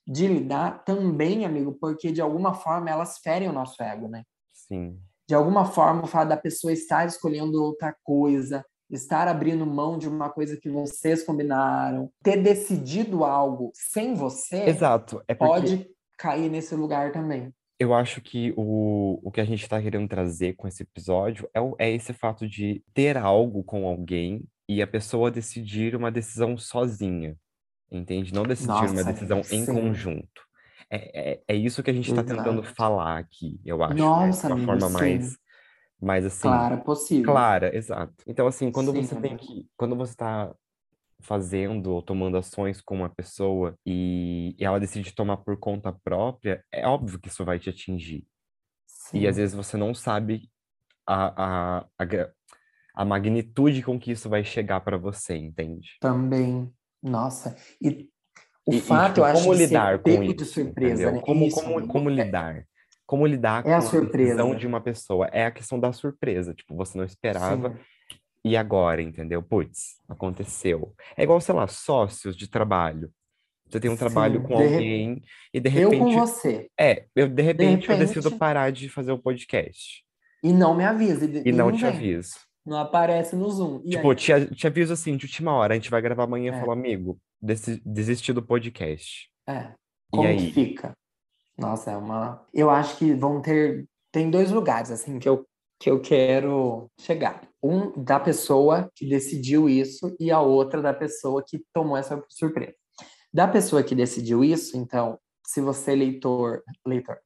de 0.07 0.27
lidar 0.27 0.85
também, 0.85 1.45
amigo, 1.45 1.77
porque 1.81 2.11
de 2.11 2.21
alguma 2.21 2.55
forma 2.55 2.91
elas 2.91 3.19
ferem 3.19 3.49
o 3.49 3.53
nosso 3.53 3.81
ego, 3.83 4.09
né? 4.09 4.25
Sim. 4.53 5.01
De 5.29 5.35
alguma 5.35 5.65
forma, 5.65 6.03
o 6.03 6.07
fato 6.07 6.29
da 6.29 6.37
pessoa 6.37 6.73
estar 6.73 7.07
escolhendo 7.07 7.63
outra 7.63 7.95
coisa, 8.03 8.65
estar 8.93 9.27
abrindo 9.27 9.67
mão 9.67 9.97
de 9.97 10.09
uma 10.09 10.29
coisa 10.29 10.57
que 10.57 10.69
vocês 10.69 11.25
combinaram, 11.25 12.11
ter 12.23 12.37
decidido 12.37 13.25
algo 13.25 13.73
sem 13.75 14.15
você, 14.15 14.65
Exato. 14.65 15.23
É 15.27 15.35
pode 15.35 15.89
cair 16.19 16.51
nesse 16.51 16.75
lugar 16.75 17.11
também. 17.11 17.53
Eu 17.79 17.93
acho 17.93 18.21
que 18.21 18.53
o, 18.57 19.19
o 19.25 19.31
que 19.33 19.41
a 19.41 19.45
gente 19.45 19.63
está 19.63 19.81
querendo 19.83 20.07
trazer 20.07 20.55
com 20.55 20.69
esse 20.69 20.85
episódio 20.85 21.49
é, 21.53 21.87
é 21.87 21.91
esse 21.91 22.13
fato 22.13 22.47
de 22.47 22.85
ter 22.95 23.17
algo 23.17 23.65
com 23.65 23.87
alguém 23.89 24.45
e 24.69 24.81
a 24.81 24.87
pessoa 24.87 25.31
decidir 25.31 25.97
uma 25.97 26.11
decisão 26.11 26.57
sozinha, 26.57 27.37
entende? 27.91 28.33
Não 28.33 28.45
decidir 28.45 28.71
uma 28.71 28.93
Nossa, 28.93 29.13
decisão 29.13 29.39
amigo, 29.39 29.55
em 29.55 29.65
sim. 29.65 29.75
conjunto. 29.75 30.43
É, 30.89 31.33
é, 31.33 31.43
é 31.49 31.55
isso 31.57 31.83
que 31.83 31.91
a 31.91 31.95
gente 31.95 32.11
está 32.11 32.23
tentando 32.23 32.63
falar 32.63 33.19
aqui, 33.19 33.59
eu 33.65 33.83
acho, 33.83 33.95
né? 33.95 34.01
Nossa, 34.01 34.47
De 34.47 34.53
uma 34.53 34.55
amigo, 34.55 34.73
forma 34.73 34.89
sim. 34.89 34.93
mais, 34.95 35.37
mais 36.03 36.25
assim, 36.25 36.41
Clara, 36.41 36.77
possível. 36.79 37.33
clara, 37.33 37.77
exato. 37.77 38.15
Então, 38.27 38.47
assim, 38.47 38.71
quando 38.71 38.93
Sim, 38.93 39.03
você 39.03 39.15
tem 39.21 39.37
amigo. 39.37 39.45
que, 39.47 39.67
quando 39.77 39.97
você 39.97 40.13
está 40.13 40.55
fazendo 41.21 41.93
ou 41.93 42.03
tomando 42.03 42.37
ações 42.37 42.81
com 42.81 42.97
uma 42.97 43.09
pessoa 43.09 43.77
e, 43.87 44.57
e 44.59 44.65
ela 44.65 44.81
decide 44.81 45.15
tomar 45.15 45.37
por 45.39 45.57
conta 45.57 45.93
própria, 46.05 46.65
é 46.73 46.87
óbvio 46.87 47.21
que 47.21 47.29
isso 47.29 47.45
vai 47.45 47.59
te 47.59 47.71
atingir. 47.71 48.27
E 49.15 49.27
às 49.27 49.37
vezes 49.37 49.55
você 49.55 49.77
não 49.77 49.95
sabe 49.95 50.51
a, 51.07 51.79
a, 51.79 51.87
a, 51.99 52.31
a 52.95 53.05
magnitude 53.05 53.83
com 53.83 53.99
que 54.01 54.13
isso 54.13 54.29
vai 54.29 54.45
chegar 54.45 54.81
para 54.81 54.97
você, 54.97 55.37
entende? 55.37 55.91
Também. 56.01 56.73
Nossa. 57.03 57.57
E 57.81 58.09
o 58.67 58.73
E- 58.73 58.77
e, 58.77 58.81
fato, 58.81 59.09
tipo, 59.09 59.21
eu 59.21 59.25
acho, 59.25 59.43
como 59.43 59.55
de 59.55 59.59
ser 59.61 59.69
lidar 59.69 59.99
com 60.03 60.11
pego 60.11 60.25
isso, 60.25 60.37
de 60.37 60.45
surpresa, 60.45 61.03
entendeu? 61.03 61.13
né? 61.13 61.21
Como, 61.23 61.47
Isso, 61.47 61.61
como, 61.61 61.75
amigo. 61.77 61.93
como 61.93 62.11
É- 62.11 62.25
lidar? 62.25 62.67
Como 63.13 63.27
lidar 63.27 63.67
É 63.67 63.75
a 63.75 63.77
com 63.83 63.83
surpresa. 63.89 64.37
decisão 64.37 64.55
de 64.57 64.67
uma 64.67 64.81
pessoa? 64.81 65.27
É 65.31 65.45
a 65.45 65.51
questão 65.51 65.79
da 65.79 65.93
surpresa. 65.93 66.55
Tipo, 66.55 66.75
você 66.75 66.97
não 66.97 67.05
esperava 67.05 67.69
Sim. 67.69 68.19
e 68.43 68.57
agora, 68.57 69.03
entendeu? 69.03 69.43
Putz, 69.43 69.99
aconteceu. 70.09 70.95
É 71.15 71.23
igual, 71.23 71.39
sei 71.39 71.55
lá, 71.55 71.67
sócios 71.69 72.35
de 72.35 72.49
trabalho. 72.49 73.11
Você 73.69 73.79
tem 73.79 73.91
um 73.91 73.97
trabalho 73.99 74.41
Sim, 74.41 74.47
com 74.47 74.57
de 74.57 74.63
re- 74.65 74.75
alguém 74.77 75.23
e 75.53 75.61
de 75.61 75.79
Eu 75.79 75.91
com 75.91 75.97
repente. 76.05 76.15
você. 76.17 76.71
É, 76.81 77.05
eu 77.15 77.29
de 77.29 77.43
repente, 77.43 77.91
eu 77.91 77.99
decido 77.99 78.23
repente- 78.25 78.39
parar 78.39 78.73
de 78.73 78.89
fazer 78.89 79.13
o 79.13 79.19
podcast. 79.19 80.03
E 80.43 80.51
não 80.51 80.75
me 80.75 80.83
avisa. 80.85 81.27
E, 81.27 81.49
E 81.51 81.53
não 81.53 81.71
te 81.71 81.83
vem. 81.83 81.91
aviso. 81.91 82.37
Não 82.65 82.79
aparece 82.79 83.37
no 83.37 83.51
Zoom. 83.51 83.83
E 83.85 83.91
Tipo, 83.91 84.09
aí? 84.11 84.17
te, 84.17 84.33
a- 84.33 84.47
te 84.47 84.67
aviso 84.67 84.93
assim, 84.95 85.19
de 85.19 85.27
última 85.27 85.53
hora, 85.53 85.75
a 85.75 85.77
gente 85.77 85.91
vai 85.91 86.01
gravar 86.01 86.25
amanhã 86.25 86.53
e 86.53 86.57
É. 86.57 86.61
falo, 86.61 86.73
amigo, 86.73 87.19
desi- 87.43 87.83
desisti 87.85 88.33
do 88.33 88.43
podcast. 88.43 89.29
É. 89.47 89.65
E 89.65 90.17
Como 90.17 90.27
aí? 90.29 90.47
que 90.47 90.53
fica? 90.53 90.95
Nossa, 91.57 91.91
é 91.91 91.97
uma. 91.97 92.45
Eu 92.53 92.71
acho 92.71 92.97
que 92.97 93.13
vão 93.15 93.41
ter. 93.41 93.89
Tem 94.11 94.31
dois 94.31 94.51
lugares, 94.51 94.91
assim, 94.91 95.19
que 95.19 95.29
eu, 95.29 95.47
que 95.81 95.91
eu 95.91 96.01
quero 96.01 96.91
chegar. 97.01 97.43
Um 97.63 97.93
da 98.03 98.21
pessoa 98.21 98.91
que 98.95 99.09
decidiu 99.09 99.69
isso 99.69 100.15
e 100.19 100.31
a 100.31 100.41
outra 100.41 100.83
da 100.83 100.93
pessoa 100.93 101.43
que 101.47 101.63
tomou 101.73 101.97
essa 101.97 102.23
surpresa. 102.29 102.75
Da 103.33 103.49
pessoa 103.49 103.83
que 103.83 103.95
decidiu 103.95 104.45
isso, 104.45 104.77
então, 104.77 105.19
se 105.47 105.61
você, 105.61 105.95
leitor, 105.95 106.63
leitor, 106.87 107.19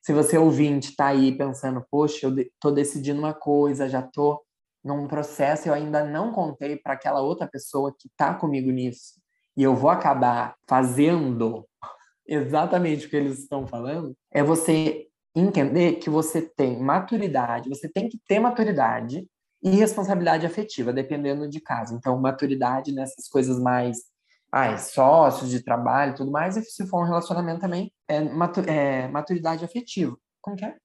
se 0.00 0.12
você 0.12 0.38
ouvinte 0.38 0.96
tá 0.96 1.08
aí 1.08 1.36
pensando, 1.36 1.84
poxa, 1.90 2.26
eu 2.26 2.34
tô 2.58 2.70
decidindo 2.70 3.20
uma 3.20 3.34
coisa, 3.34 3.88
já 3.88 4.00
tô 4.00 4.42
num 4.82 5.06
processo, 5.06 5.68
eu 5.68 5.74
ainda 5.74 6.02
não 6.02 6.32
contei 6.32 6.76
para 6.76 6.94
aquela 6.94 7.20
outra 7.20 7.46
pessoa 7.46 7.94
que 7.98 8.08
tá 8.16 8.32
comigo 8.34 8.70
nisso, 8.70 9.20
e 9.56 9.62
eu 9.62 9.74
vou 9.76 9.90
acabar 9.90 10.56
fazendo 10.66 11.66
exatamente 12.30 13.06
o 13.06 13.10
que 13.10 13.16
eles 13.16 13.40
estão 13.40 13.66
falando, 13.66 14.16
é 14.30 14.42
você 14.42 15.06
entender 15.34 15.96
que 15.96 16.08
você 16.08 16.40
tem 16.40 16.80
maturidade, 16.80 17.68
você 17.68 17.88
tem 17.88 18.08
que 18.08 18.18
ter 18.26 18.38
maturidade 18.38 19.26
e 19.62 19.70
responsabilidade 19.70 20.46
afetiva, 20.46 20.92
dependendo 20.92 21.48
de 21.48 21.60
caso. 21.60 21.94
Então, 21.94 22.18
maturidade 22.18 22.92
nessas 22.92 23.28
coisas 23.28 23.58
mais 23.60 23.98
ai, 24.52 24.78
sócios 24.78 25.50
de 25.50 25.62
trabalho 25.62 26.14
tudo 26.14 26.30
mais, 26.30 26.56
e 26.56 26.62
se 26.62 26.86
for 26.86 27.02
um 27.02 27.06
relacionamento 27.06 27.60
também, 27.60 27.92
é, 28.08 28.20
matu 28.20 28.60
é 28.60 29.08
maturidade 29.08 29.64
afetiva. 29.64 30.16
Como 30.40 30.56
que 30.56 30.64
é? 30.64 30.76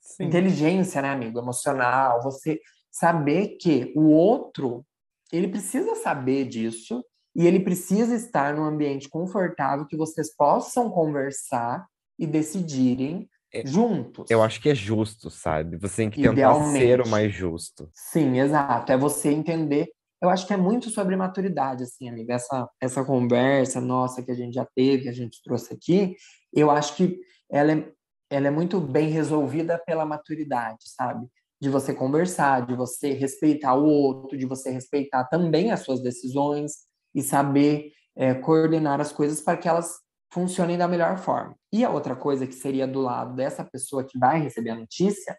Sim. 0.00 0.24
Inteligência, 0.24 1.00
né, 1.00 1.10
amigo? 1.10 1.38
Emocional, 1.38 2.22
você 2.22 2.60
saber 2.90 3.56
que 3.60 3.92
o 3.96 4.08
outro, 4.08 4.84
ele 5.32 5.48
precisa 5.48 5.94
saber 5.94 6.46
disso 6.46 7.04
e 7.34 7.46
ele 7.46 7.60
precisa 7.60 8.14
estar 8.14 8.54
num 8.54 8.64
ambiente 8.64 9.08
confortável 9.08 9.86
que 9.86 9.96
vocês 9.96 10.34
possam 10.34 10.90
conversar 10.90 11.86
e 12.18 12.26
decidirem 12.26 13.28
É, 13.52 13.66
juntos. 13.66 14.30
Eu 14.30 14.42
acho 14.42 14.60
que 14.60 14.68
é 14.68 14.74
justo, 14.74 15.28
sabe? 15.30 15.76
Você 15.78 16.02
tem 16.02 16.10
que 16.10 16.22
tentar 16.22 16.54
ser 16.72 17.00
o 17.00 17.08
mais 17.08 17.32
justo. 17.32 17.90
Sim, 17.94 18.38
exato. 18.38 18.92
É 18.92 18.96
você 18.96 19.30
entender. 19.30 19.88
Eu 20.22 20.28
acho 20.28 20.46
que 20.46 20.52
é 20.52 20.56
muito 20.56 20.90
sobre 20.90 21.16
maturidade, 21.16 21.82
assim, 21.82 22.08
amiga. 22.08 22.34
Essa, 22.34 22.68
essa 22.80 23.04
conversa 23.04 23.80
nossa 23.80 24.22
que 24.22 24.30
a 24.30 24.34
gente 24.34 24.54
já 24.54 24.66
teve, 24.76 25.04
que 25.04 25.08
a 25.08 25.12
gente 25.14 25.42
trouxe 25.42 25.72
aqui, 25.74 26.14
eu 26.52 26.70
acho 26.70 26.94
que 26.94 27.18
ela 27.50 27.72
é, 27.72 27.90
ela 28.30 28.46
é 28.48 28.50
muito 28.50 28.80
bem 28.80 29.08
resolvida 29.08 29.78
pela 29.84 30.04
maturidade, 30.04 30.84
sabe? 30.84 31.26
De 31.60 31.68
você 31.68 31.92
conversar, 31.94 32.66
de 32.66 32.74
você 32.76 33.12
respeitar 33.14 33.74
o 33.74 33.84
outro, 33.84 34.38
de 34.38 34.46
você 34.46 34.70
respeitar 34.70 35.24
também 35.24 35.72
as 35.72 35.80
suas 35.80 36.00
decisões 36.02 36.88
e 37.14 37.22
saber 37.22 37.92
é, 38.16 38.34
coordenar 38.34 39.00
as 39.00 39.12
coisas 39.12 39.40
para 39.40 39.56
que 39.56 39.68
elas 39.68 39.98
funcionem 40.32 40.78
da 40.78 40.86
melhor 40.86 41.18
forma. 41.18 41.56
E 41.72 41.84
a 41.84 41.90
outra 41.90 42.14
coisa 42.14 42.46
que 42.46 42.54
seria 42.54 42.86
do 42.86 43.00
lado 43.00 43.34
dessa 43.34 43.64
pessoa 43.64 44.04
que 44.04 44.18
vai 44.18 44.40
receber 44.40 44.70
a 44.70 44.76
notícia 44.76 45.36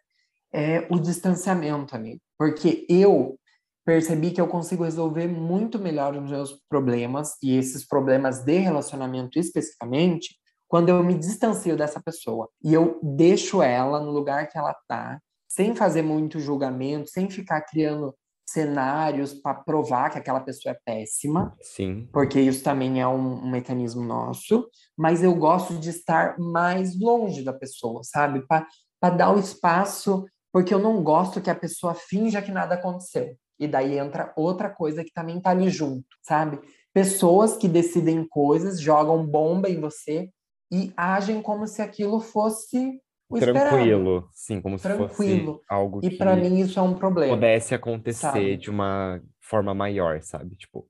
é 0.54 0.86
o 0.90 1.00
distanciamento, 1.00 1.96
amigo. 1.96 2.20
Porque 2.38 2.86
eu 2.90 3.40
percebi 3.86 4.32
que 4.32 4.42
eu 4.42 4.48
consigo 4.48 4.84
resolver 4.84 5.28
muito 5.28 5.80
melhor 5.80 6.16
os 6.16 6.30
meus 6.30 6.62
problemas 6.70 7.36
e 7.42 7.58
esses 7.58 7.86
problemas 7.88 8.44
de 8.44 8.58
relacionamento 8.58 9.40
especificamente 9.40 10.36
quando 10.68 10.90
eu 10.90 11.04
me 11.04 11.18
distancio 11.18 11.76
dessa 11.76 12.02
pessoa 12.02 12.48
e 12.64 12.74
eu 12.74 13.00
deixo 13.04 13.62
ela 13.62 14.00
no 14.00 14.12
lugar 14.12 14.48
que 14.48 14.58
ela 14.58 14.74
tá, 14.88 15.20
sem 15.46 15.76
fazer 15.76 16.02
muito 16.02 16.40
julgamento, 16.40 17.10
sem 17.10 17.30
ficar 17.30 17.62
criando 17.62 18.16
cenários 18.52 19.34
para 19.34 19.56
provar 19.56 20.10
que 20.10 20.18
aquela 20.18 20.40
pessoa 20.40 20.74
é 20.74 20.80
péssima, 20.86 21.56
Sim. 21.62 22.08
porque 22.12 22.40
isso 22.40 22.64
também 22.64 23.02
é 23.02 23.08
um, 23.08 23.44
um 23.44 23.50
mecanismo 23.50 24.04
nosso, 24.04 24.68
mas 24.98 25.24
eu 25.24 25.34
gosto 25.36 25.76
de 25.76 25.90
estar 25.90 26.38
mais 26.40 27.00
longe 27.00 27.44
da 27.44 27.54
pessoa, 27.54 28.02
sabe? 28.04 28.46
Para 28.48 29.10
dar 29.10 29.36
o 29.36 29.40
espaço, 29.40 30.26
porque 30.52 30.74
eu 30.74 30.80
não 30.80 31.04
gosto 31.04 31.42
que 31.42 31.50
a 31.50 31.56
pessoa 31.56 31.94
finja 31.94 32.42
que 32.42 32.52
nada 32.52 32.76
aconteceu. 32.76 33.36
E 33.60 33.68
daí 33.68 33.98
entra 33.98 34.34
outra 34.36 34.70
coisa 34.70 35.04
que 35.04 35.14
também 35.14 35.40
tá 35.40 35.52
ali 35.52 35.70
junto, 35.70 36.08
sabe? 36.22 36.60
Pessoas 36.94 37.56
que 37.56 37.68
decidem 37.68 38.28
coisas, 38.28 38.82
jogam 38.82 39.26
bomba 39.26 39.70
em 39.70 39.80
você 39.80 40.30
e 40.72 40.92
agem 40.98 41.42
como 41.42 41.68
se 41.68 41.82
aquilo 41.82 42.20
fosse 42.20 43.00
o. 43.36 43.40
Tranquilo. 43.40 44.30
Sim, 44.34 44.62
como 44.62 44.78
se 44.78 44.84
Tranquilo. 44.84 45.54
fosse 45.54 45.62
algo 45.70 46.00
E 46.04 46.10
que 46.10 46.18
para 46.18 46.36
mim 46.36 46.60
isso 46.60 46.80
é 46.80 46.82
um 46.82 46.94
problema. 46.94 47.36
pudesse 47.36 47.74
acontecer 47.76 48.22
sabe? 48.22 48.58
de 48.58 48.70
uma 48.70 49.22
forma 49.40 49.74
maior, 49.74 50.22
sabe? 50.22 50.56
Tipo, 50.56 50.88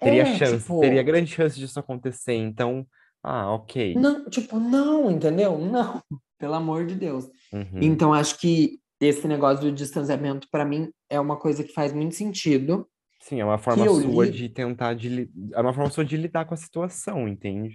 teria 0.00 0.22
É, 0.22 0.36
chance, 0.36 0.58
tipo, 0.62 0.80
teria 0.80 1.02
grande 1.02 1.30
chance 1.30 1.58
disso 1.58 1.78
acontecer, 1.78 2.34
então, 2.34 2.86
ah, 3.22 3.52
ok. 3.52 3.94
Não, 3.94 4.24
tipo, 4.28 4.58
não, 4.58 5.10
entendeu? 5.10 5.58
Não, 5.58 6.02
pelo 6.38 6.54
amor 6.54 6.86
de 6.86 6.94
Deus. 6.94 7.24
Uhum. 7.52 7.68
Então, 7.80 8.12
acho 8.12 8.38
que 8.38 8.78
esse 9.00 9.26
negócio 9.26 9.64
do 9.64 9.72
distanciamento, 9.72 10.48
para 10.50 10.64
mim, 10.64 10.90
é 11.10 11.18
uma 11.20 11.36
coisa 11.36 11.62
que 11.64 11.72
faz 11.72 11.92
muito 11.92 12.14
sentido. 12.14 12.86
Sim, 13.20 13.40
é 13.40 13.44
uma 13.44 13.58
forma 13.58 13.86
sua 13.88 14.24
li- 14.24 14.30
de 14.32 14.48
tentar 14.48 14.94
de, 14.94 15.30
é 15.52 15.60
uma 15.60 15.72
forma 15.72 15.90
sua 15.90 16.04
de 16.04 16.16
lidar 16.16 16.44
com 16.44 16.54
a 16.54 16.56
situação, 16.56 17.28
entende? 17.28 17.74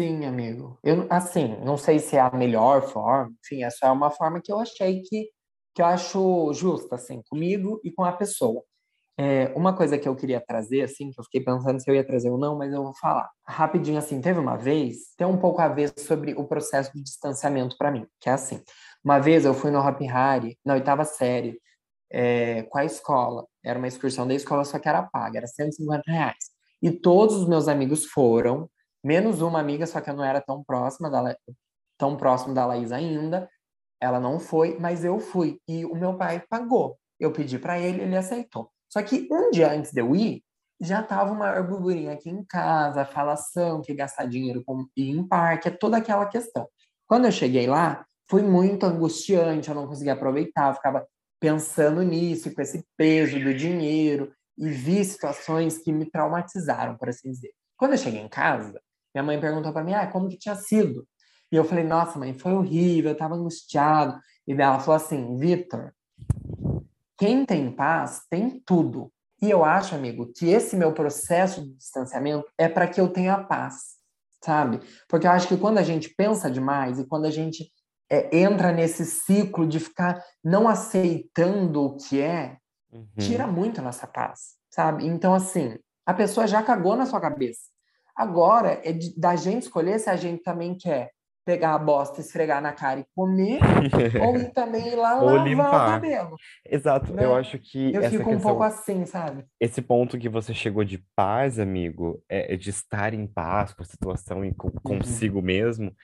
Sim, 0.00 0.24
amigo. 0.24 0.78
Eu, 0.82 1.06
assim, 1.10 1.58
não 1.62 1.76
sei 1.76 1.98
se 1.98 2.16
é 2.16 2.20
a 2.20 2.30
melhor 2.30 2.80
forma, 2.88 3.30
enfim, 3.44 3.64
essa 3.64 3.86
é 3.86 3.90
uma 3.90 4.10
forma 4.10 4.40
que 4.40 4.50
eu 4.50 4.58
achei 4.58 5.02
que, 5.02 5.28
que 5.74 5.82
eu 5.82 5.84
acho 5.84 6.54
justa, 6.54 6.94
assim, 6.94 7.20
comigo 7.28 7.78
e 7.84 7.92
com 7.92 8.02
a 8.02 8.12
pessoa. 8.12 8.62
É, 9.18 9.48
uma 9.54 9.76
coisa 9.76 9.98
que 9.98 10.08
eu 10.08 10.16
queria 10.16 10.40
trazer, 10.40 10.82
assim, 10.84 11.10
que 11.10 11.20
eu 11.20 11.24
fiquei 11.24 11.42
pensando 11.42 11.78
se 11.82 11.90
eu 11.90 11.94
ia 11.94 12.02
trazer 12.02 12.30
ou 12.30 12.38
não, 12.38 12.56
mas 12.56 12.72
eu 12.72 12.82
vou 12.82 12.94
falar. 12.94 13.28
Rapidinho, 13.46 13.98
assim, 13.98 14.22
teve 14.22 14.38
uma 14.38 14.56
vez, 14.56 15.14
tem 15.18 15.26
um 15.26 15.36
pouco 15.36 15.60
a 15.60 15.68
ver 15.68 15.92
sobre 15.98 16.32
o 16.32 16.44
processo 16.46 16.90
de 16.94 17.02
distanciamento 17.02 17.76
para 17.76 17.90
mim, 17.90 18.06
que 18.20 18.30
é 18.30 18.32
assim. 18.32 18.62
Uma 19.04 19.18
vez 19.18 19.44
eu 19.44 19.52
fui 19.52 19.70
no 19.70 19.80
Hop 19.86 20.00
Hari, 20.10 20.58
na 20.64 20.74
oitava 20.74 21.04
série, 21.04 21.60
é, 22.10 22.62
com 22.64 22.78
a 22.78 22.86
escola. 22.86 23.46
Era 23.62 23.78
uma 23.78 23.88
excursão 23.88 24.26
da 24.26 24.32
escola, 24.34 24.64
só 24.64 24.78
que 24.78 24.88
era 24.88 25.02
paga, 25.02 25.38
era 25.40 25.46
150 25.46 26.10
reais. 26.10 26.50
E 26.82 26.90
todos 26.90 27.36
os 27.36 27.46
meus 27.46 27.68
amigos 27.68 28.06
foram, 28.06 28.66
menos 29.02 29.40
uma 29.40 29.60
amiga, 29.60 29.86
só 29.86 30.00
que 30.00 30.10
eu 30.10 30.14
não 30.14 30.24
era 30.24 30.40
tão 30.40 30.62
próxima 30.62 31.10
da, 31.10 31.36
tão 31.98 32.16
próximo 32.16 32.54
da 32.54 32.66
Laís 32.66 32.92
ainda. 32.92 33.48
Ela 34.00 34.18
não 34.18 34.40
foi, 34.40 34.78
mas 34.78 35.04
eu 35.04 35.18
fui. 35.18 35.60
E 35.68 35.84
o 35.84 35.94
meu 35.94 36.16
pai 36.16 36.42
pagou. 36.48 36.98
Eu 37.18 37.32
pedi 37.32 37.58
para 37.58 37.78
ele, 37.78 38.02
ele 38.02 38.16
aceitou. 38.16 38.70
Só 38.88 39.02
que 39.02 39.28
um 39.30 39.50
dia 39.50 39.72
antes 39.72 39.92
de 39.92 40.00
eu 40.00 40.16
ir, 40.16 40.42
já 40.80 41.02
tava 41.02 41.32
uma 41.32 41.60
burburinho 41.62 42.10
aqui 42.10 42.30
em 42.30 42.42
casa, 42.42 43.04
falação, 43.04 43.82
que 43.82 43.94
gastar 43.94 44.24
dinheiro 44.24 44.62
com 44.64 44.86
ir 44.96 45.10
em 45.10 45.26
parque, 45.26 45.68
é 45.68 45.70
toda 45.70 45.98
aquela 45.98 46.26
questão. 46.26 46.66
Quando 47.06 47.26
eu 47.26 47.32
cheguei 47.32 47.66
lá, 47.66 48.06
foi 48.28 48.42
muito 48.42 48.86
angustiante, 48.86 49.68
eu 49.68 49.74
não 49.74 49.86
conseguia 49.86 50.14
aproveitar, 50.14 50.70
eu 50.70 50.74
ficava 50.74 51.06
pensando 51.38 52.02
nisso, 52.02 52.54
com 52.54 52.62
esse 52.62 52.84
peso 52.96 53.38
do 53.38 53.52
dinheiro, 53.52 54.32
e 54.56 54.68
vi 54.70 55.04
situações 55.04 55.78
que 55.78 55.92
me 55.92 56.08
traumatizaram, 56.08 56.96
por 56.96 57.08
assim 57.08 57.30
dizer. 57.30 57.50
Quando 57.76 57.92
eu 57.92 57.98
cheguei 57.98 58.20
em 58.20 58.28
casa, 58.28 58.80
minha 59.14 59.22
mãe 59.22 59.40
perguntou 59.40 59.72
para 59.72 59.84
mim, 59.84 59.94
ah, 59.94 60.06
como 60.06 60.28
que 60.28 60.36
tinha 60.38 60.54
sido? 60.54 61.06
E 61.50 61.56
eu 61.56 61.64
falei, 61.64 61.84
nossa, 61.84 62.18
mãe, 62.18 62.32
foi 62.38 62.52
horrível, 62.52 63.10
eu 63.10 63.16
tava 63.16 63.34
angustiado. 63.34 64.18
E 64.46 64.54
daí 64.54 64.66
ela 64.66 64.78
falou 64.78 64.96
assim, 64.96 65.36
Vitor, 65.36 65.92
quem 67.18 67.44
tem 67.44 67.70
paz 67.70 68.22
tem 68.30 68.62
tudo. 68.64 69.12
E 69.42 69.50
eu 69.50 69.64
acho, 69.64 69.94
amigo, 69.94 70.30
que 70.32 70.48
esse 70.48 70.76
meu 70.76 70.92
processo 70.92 71.62
de 71.62 71.74
distanciamento 71.74 72.46
é 72.56 72.68
para 72.68 72.86
que 72.86 73.00
eu 73.00 73.08
tenha 73.08 73.42
paz, 73.42 73.96
sabe? 74.44 74.80
Porque 75.08 75.26
eu 75.26 75.30
acho 75.30 75.48
que 75.48 75.56
quando 75.56 75.78
a 75.78 75.82
gente 75.82 76.10
pensa 76.14 76.50
demais 76.50 76.98
e 76.98 77.06
quando 77.06 77.24
a 77.24 77.30
gente 77.30 77.70
é, 78.08 78.36
entra 78.36 78.70
nesse 78.70 79.04
ciclo 79.04 79.66
de 79.66 79.80
ficar 79.80 80.22
não 80.44 80.68
aceitando 80.68 81.82
o 81.82 81.96
que 81.96 82.20
é, 82.20 82.58
Uhum. 82.92 83.06
tira 83.18 83.46
muito 83.46 83.80
a 83.80 83.84
nossa 83.84 84.06
paz, 84.06 84.56
sabe? 84.68 85.06
Então, 85.06 85.32
assim, 85.32 85.78
a 86.04 86.12
pessoa 86.12 86.46
já 86.46 86.62
cagou 86.62 86.96
na 86.96 87.06
sua 87.06 87.20
cabeça. 87.20 87.70
Agora 88.20 88.80
é 88.84 88.92
de- 88.92 89.18
da 89.18 89.34
gente 89.34 89.62
escolher 89.62 89.98
se 89.98 90.10
a 90.10 90.16
gente 90.16 90.42
também 90.42 90.74
quer 90.76 91.10
pegar 91.46 91.74
a 91.74 91.78
bosta, 91.78 92.20
esfregar 92.20 92.60
na 92.60 92.72
cara 92.72 93.00
e 93.00 93.06
comer, 93.14 93.60
ou 94.22 94.52
também 94.52 94.88
ir 94.88 94.94
lá 94.96 95.18
Ou 95.22 95.30
lavar 95.36 95.44
limpar. 95.48 95.88
o 95.88 95.92
cabelo. 95.92 96.36
Exato, 96.66 97.14
né? 97.14 97.24
eu 97.24 97.34
acho 97.34 97.58
que 97.58 97.94
Eu 97.94 98.02
fico 98.10 98.28
um 98.28 98.32
questão, 98.34 98.40
pouco 98.50 98.62
assim, 98.62 99.06
sabe? 99.06 99.46
esse 99.58 99.80
ponto 99.80 100.18
que 100.18 100.28
você 100.28 100.52
chegou 100.52 100.84
de 100.84 100.98
paz, 101.16 101.58
amigo, 101.58 102.22
é, 102.28 102.52
é 102.54 102.56
de 102.56 102.68
estar 102.70 103.14
em 103.14 103.26
paz 103.26 103.72
com 103.72 103.82
a 103.82 103.86
situação 103.86 104.44
e 104.44 104.52
com, 104.54 104.68
Uhum. 104.68 104.80
consigo 104.82 105.40
mesmo, 105.40 105.96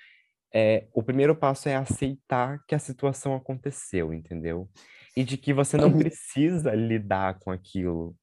é, 0.55 0.87
o 0.95 1.03
primeiro 1.03 1.37
passo 1.37 1.69
é 1.69 1.77
aceitar 1.77 2.65
que 2.67 2.75
a 2.75 2.79
situação 2.79 3.35
aconteceu, 3.37 4.15
entendeu? 4.15 4.69
E 5.15 5.23
de 5.23 5.37
que 5.37 5.53
você 5.53 5.77
não 5.77 5.93
precisa 6.15 6.75
lidar 6.75 7.39
com 7.41 7.51
aquilo. 7.51 8.15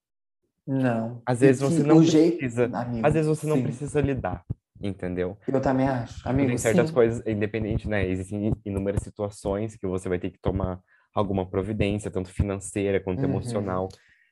Não. 0.65 1.21
Às 1.25 1.41
vezes 1.41 1.61
você 1.61 1.83
não 1.83 1.97
o 1.97 2.03
jeito, 2.03 2.37
precisa, 2.37 2.65
amigo, 2.73 3.05
às 3.05 3.13
vezes 3.13 3.27
você 3.27 3.47
não 3.47 3.57
sim. 3.57 3.63
precisa 3.63 4.01
lidar, 4.01 4.43
entendeu? 4.81 5.37
Eu 5.47 5.61
também 5.61 5.87
acho. 5.87 6.27
Amigo, 6.27 6.49
Tem 6.49 6.57
certas 6.57 6.87
sim. 6.87 6.93
coisas, 6.93 7.25
independente, 7.27 7.87
né? 7.87 8.07
Existem 8.07 8.53
inúmeras 8.65 9.01
situações 9.03 9.75
que 9.75 9.85
você 9.87 10.07
vai 10.07 10.19
ter 10.19 10.31
que 10.31 10.39
tomar 10.39 10.79
alguma 11.13 11.45
providência, 11.49 12.09
tanto 12.09 12.29
financeira 12.29 12.99
quanto 12.99 13.19
Uhum. 13.19 13.29
emocional. 13.29 13.87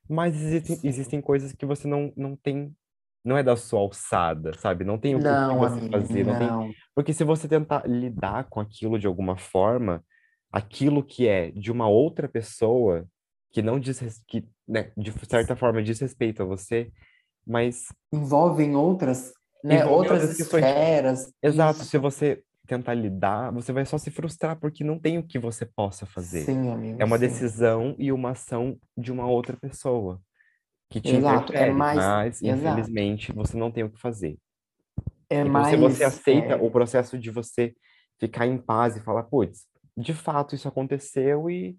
Mas 0.10 0.36
existem, 0.36 0.80
existem 0.84 1.22
coisas 1.22 1.54
que 1.54 1.66
você 1.66 1.88
não, 1.88 2.12
não 2.18 2.36
tem, 2.36 2.74
não 3.24 3.38
é 3.38 3.44
da 3.44 3.56
sua 3.56 3.80
alçada, 3.82 4.52
sabe? 4.58 4.84
Não 4.84 4.98
tem 4.98 5.16
o 5.16 5.20
que 5.20 5.26
Não, 5.26 5.60
você 5.60 5.76
amigo, 5.80 5.92
fazer, 5.92 6.26
não 6.26 6.38
tem. 6.38 6.48
não. 6.48 6.72
Porque 6.96 7.14
se 7.14 7.24
você 7.24 7.48
tentar 7.48 7.88
lidar 7.88 8.46
com 8.50 8.60
aquilo 8.60 8.98
de 8.98 9.06
alguma 9.08 9.38
forma, 9.38 10.04
aquilo 10.52 11.04
que 11.04 11.28
é 11.28 11.52
de 11.52 11.72
uma 11.72 11.88
outra 11.88 12.28
pessoa, 12.28 13.06
que 13.52 13.62
não 13.62 13.80
diz, 13.80 14.00
que, 14.28 14.48
né, 14.68 14.92
de 14.98 15.12
certa 15.28 15.56
forma 15.56 15.84
diz 15.84 16.00
respeito 16.00 16.42
a 16.42 16.46
você, 16.46 16.92
mas 17.46 17.86
Envolvem 18.14 18.76
outras, 18.76 19.34
né, 19.64 19.82
Envolve 19.84 20.10
outras 20.10 20.40
esferas. 20.40 21.32
Exato, 21.44 21.80
se 21.80 21.86
Isso. 21.86 22.00
você 22.00 22.44
tentar 22.68 22.94
lidar, 22.94 23.52
você 23.52 23.74
vai 23.74 23.86
só 23.86 23.98
se 23.98 24.10
frustrar 24.12 24.58
porque 24.60 24.84
não 24.84 24.98
tem 25.00 25.18
o 25.18 25.24
que 25.24 25.38
você 25.40 25.66
possa 25.66 26.06
fazer. 26.06 26.46
Sim, 26.46 26.72
amigo, 26.72 27.02
É 27.02 27.06
uma 27.06 27.18
sim. 27.18 27.26
decisão 27.28 27.96
e 27.98 28.12
uma 28.12 28.32
ação 28.32 28.78
de 28.98 29.12
uma 29.12 29.28
outra 29.28 29.58
pessoa 29.58 30.22
que 30.90 31.02
te 31.02 31.16
Exato, 31.16 31.54
é 31.54 31.72
mais- 31.74 31.98
mas 31.98 32.42
exato. 32.42 32.80
infelizmente 32.80 33.32
você 33.34 33.58
não 33.58 33.72
tem 33.72 33.84
o 33.84 33.90
que 33.90 34.00
fazer. 34.00 34.38
É 35.30 35.40
Então, 35.40 35.52
mais, 35.54 35.68
se 35.68 35.76
você 35.78 36.04
aceita 36.04 36.54
é, 36.54 36.56
o 36.62 36.70
processo 36.70 37.18
de 37.18 37.32
você 37.32 37.74
ficar 38.20 38.46
em 38.46 38.58
paz 38.58 38.96
e 38.96 39.02
falar, 39.02 39.24
putz, 39.24 39.66
de 39.98 40.14
fato 40.14 40.54
isso 40.54 40.68
aconteceu 40.68 41.50
e, 41.50 41.78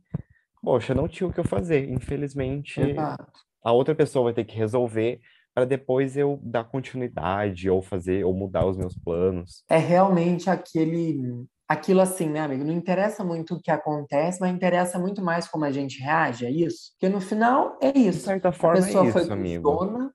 poxa, 0.62 0.94
não 0.94 1.08
tinha 1.08 1.28
o 1.28 1.32
que 1.32 1.40
eu 1.40 1.44
fazer. 1.44 1.88
Infelizmente, 1.90 2.80
exato. 2.80 3.32
a 3.64 3.72
outra 3.72 3.94
pessoa 3.94 4.24
vai 4.24 4.32
ter 4.34 4.44
que 4.44 4.56
resolver 4.56 5.20
para 5.54 5.66
depois 5.66 6.16
eu 6.16 6.40
dar 6.42 6.64
continuidade 6.64 7.68
ou 7.68 7.82
fazer 7.82 8.24
ou 8.24 8.32
mudar 8.32 8.66
os 8.66 8.76
meus 8.78 8.96
planos. 8.96 9.62
É 9.68 9.76
realmente 9.76 10.48
aquele, 10.48 11.44
aquilo 11.68 12.00
assim, 12.00 12.28
né, 12.30 12.40
amigo? 12.40 12.64
Não 12.64 12.72
interessa 12.72 13.22
muito 13.22 13.54
o 13.56 13.60
que 13.60 13.70
acontece, 13.70 14.40
mas 14.40 14.54
interessa 14.54 14.98
muito 14.98 15.20
mais 15.22 15.46
como 15.46 15.64
a 15.66 15.70
gente 15.70 16.00
reage 16.00 16.46
a 16.46 16.50
isso. 16.50 16.92
Porque 16.98 17.12
no 17.12 17.20
final 17.20 17.76
é 17.82 17.92
De 17.92 18.08
isso. 18.08 18.20
certa 18.20 18.48
A 18.48 18.52
forma 18.52 18.80
pessoa 18.82 19.06
é 19.08 19.12
foi 19.12 19.22
isso, 19.22 19.32
amigo. 19.32 19.76
cuzona, 19.76 20.10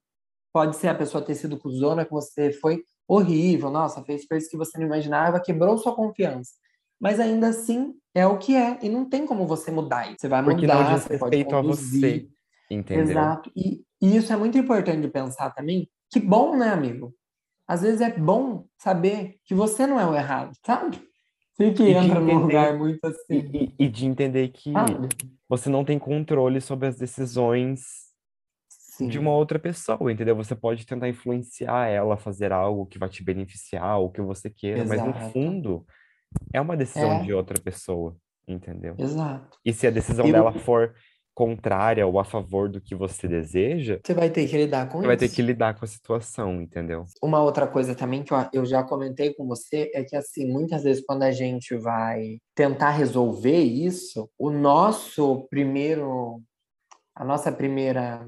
pode 0.52 0.76
ser 0.76 0.88
a 0.88 0.96
pessoa 0.96 1.24
ter 1.24 1.36
sido 1.36 1.60
cuzona, 1.60 2.04
que 2.04 2.12
você 2.12 2.52
foi 2.52 2.82
horrível, 3.08 3.70
nossa, 3.70 4.04
fez 4.04 4.28
coisas 4.28 4.50
que 4.50 4.58
você 4.58 4.78
não 4.80 4.88
imaginava, 4.88 5.40
quebrou 5.40 5.78
sua 5.78 5.96
confiança. 5.96 6.52
Mas 7.00 7.20
ainda 7.20 7.50
assim 7.50 7.94
é 8.14 8.26
o 8.26 8.38
que 8.38 8.56
é, 8.56 8.80
e 8.82 8.90
não 8.90 9.08
tem 9.08 9.26
como 9.26 9.46
você 9.46 9.70
mudar 9.72 10.08
isso. 10.08 10.18
Você 10.22 10.28
vai 10.28 10.44
Porque 10.44 10.66
não 10.66 10.76
mudar, 10.76 10.96
diz 10.96 11.04
você 11.04 11.18
pode 11.18 11.46
a 11.54 11.62
você, 11.62 12.28
entendeu? 12.70 13.04
Exato. 13.12 13.52
E, 13.56 13.84
e 14.02 14.16
isso 14.18 14.34
é 14.34 14.36
muito 14.38 14.58
importante 14.58 15.02
de 15.02 15.08
pensar 15.08 15.52
também. 15.52 15.90
Que 16.10 16.20
bom, 16.20 16.58
né, 16.58 16.70
amigo? 16.70 17.14
Às 17.68 17.82
vezes 17.82 18.02
é 18.02 18.12
bom 18.18 18.66
saber 18.78 19.36
que 19.46 19.54
você 19.54 19.86
não 19.86 20.00
é 20.00 20.06
o 20.06 20.16
errado, 20.16 20.54
sabe? 20.66 21.00
Você 21.54 21.72
que 21.74 21.84
entra 21.90 22.20
num 22.20 22.30
entender- 22.30 22.34
lugar 22.40 22.78
muito 22.78 23.04
assim. 23.06 23.50
e- 23.54 23.74
e 23.78 23.88
de 23.90 24.06
entender 24.06 24.48
que 24.50 24.72
você 25.50 25.70
não 25.70 25.84
tem 25.84 26.00
controle 26.00 26.62
sobre 26.62 26.88
as 26.88 26.96
decisões 26.98 27.82
Sim. 28.70 29.08
de 29.10 29.20
uma 29.20 29.32
outra 29.32 29.60
pessoa, 29.60 30.12
entendeu? 30.12 30.36
Você 30.36 30.56
pode 30.56 30.86
tentar 30.86 31.10
influenciar 31.10 31.88
ela 31.88 32.14
a 32.16 32.18
fazer 32.18 32.52
algo 32.52 32.86
que 32.86 32.98
vai 32.98 33.10
te 33.10 33.24
beneficiar, 33.24 34.00
o 34.00 34.10
que 34.10 34.22
você 34.22 34.50
queira, 34.50 34.86
mas 34.86 35.02
no 35.04 35.10
Exato. 35.10 35.32
fundo 35.32 35.86
é 36.54 36.60
uma 36.62 36.76
decisão 36.78 37.14
É. 37.14 37.24
de 37.24 37.34
outra 37.34 37.60
pessoa, 37.60 38.16
entendeu? 38.48 38.96
Exato. 38.98 39.58
E 39.66 39.74
se 39.74 39.88
a 39.88 39.92
decisão 39.92 40.30
dela 40.32 40.52
for 40.54 40.94
contrária 41.34 42.06
ou 42.08 42.20
a 42.20 42.24
favor 42.24 42.68
do 42.68 42.82
que 42.82 42.96
você 42.96 43.28
deseja, 43.28 44.00
Você 44.04 44.14
vai 44.16 44.28
ter 44.30 44.48
que 44.48 44.58
lidar 44.58 44.90
com 44.90 44.98
você 45.00 45.06
vai 45.08 45.16
ter 45.18 45.26
isso. 45.26 45.36
que 45.36 45.42
lidar 45.44 45.78
com 45.78 45.86
a 45.86 45.88
situação, 45.88 46.60
entendeu? 46.60 47.06
Uma 47.22 47.40
outra 47.44 47.68
coisa 47.68 47.94
também 47.94 48.24
que 48.24 48.34
eu, 48.52 48.66
já 48.66 48.84
comentei 48.84 49.36
com 49.36 49.46
você 49.46 49.92
é 49.94 50.04
que, 50.04 50.16
assim, 50.16 50.52
muitas 50.52 50.84
vezes 50.84 51.04
quando 51.06 51.22
a 51.22 51.32
gente 51.32 51.76
vai 51.76 52.40
tentar 52.56 52.90
resolver 52.90 53.60
isso, 53.62 54.28
o 54.36 54.50
nosso 54.50 55.48
primeiro, 55.48 56.42
a 57.16 57.24
nossa 57.24 57.52
primeira, 57.52 58.28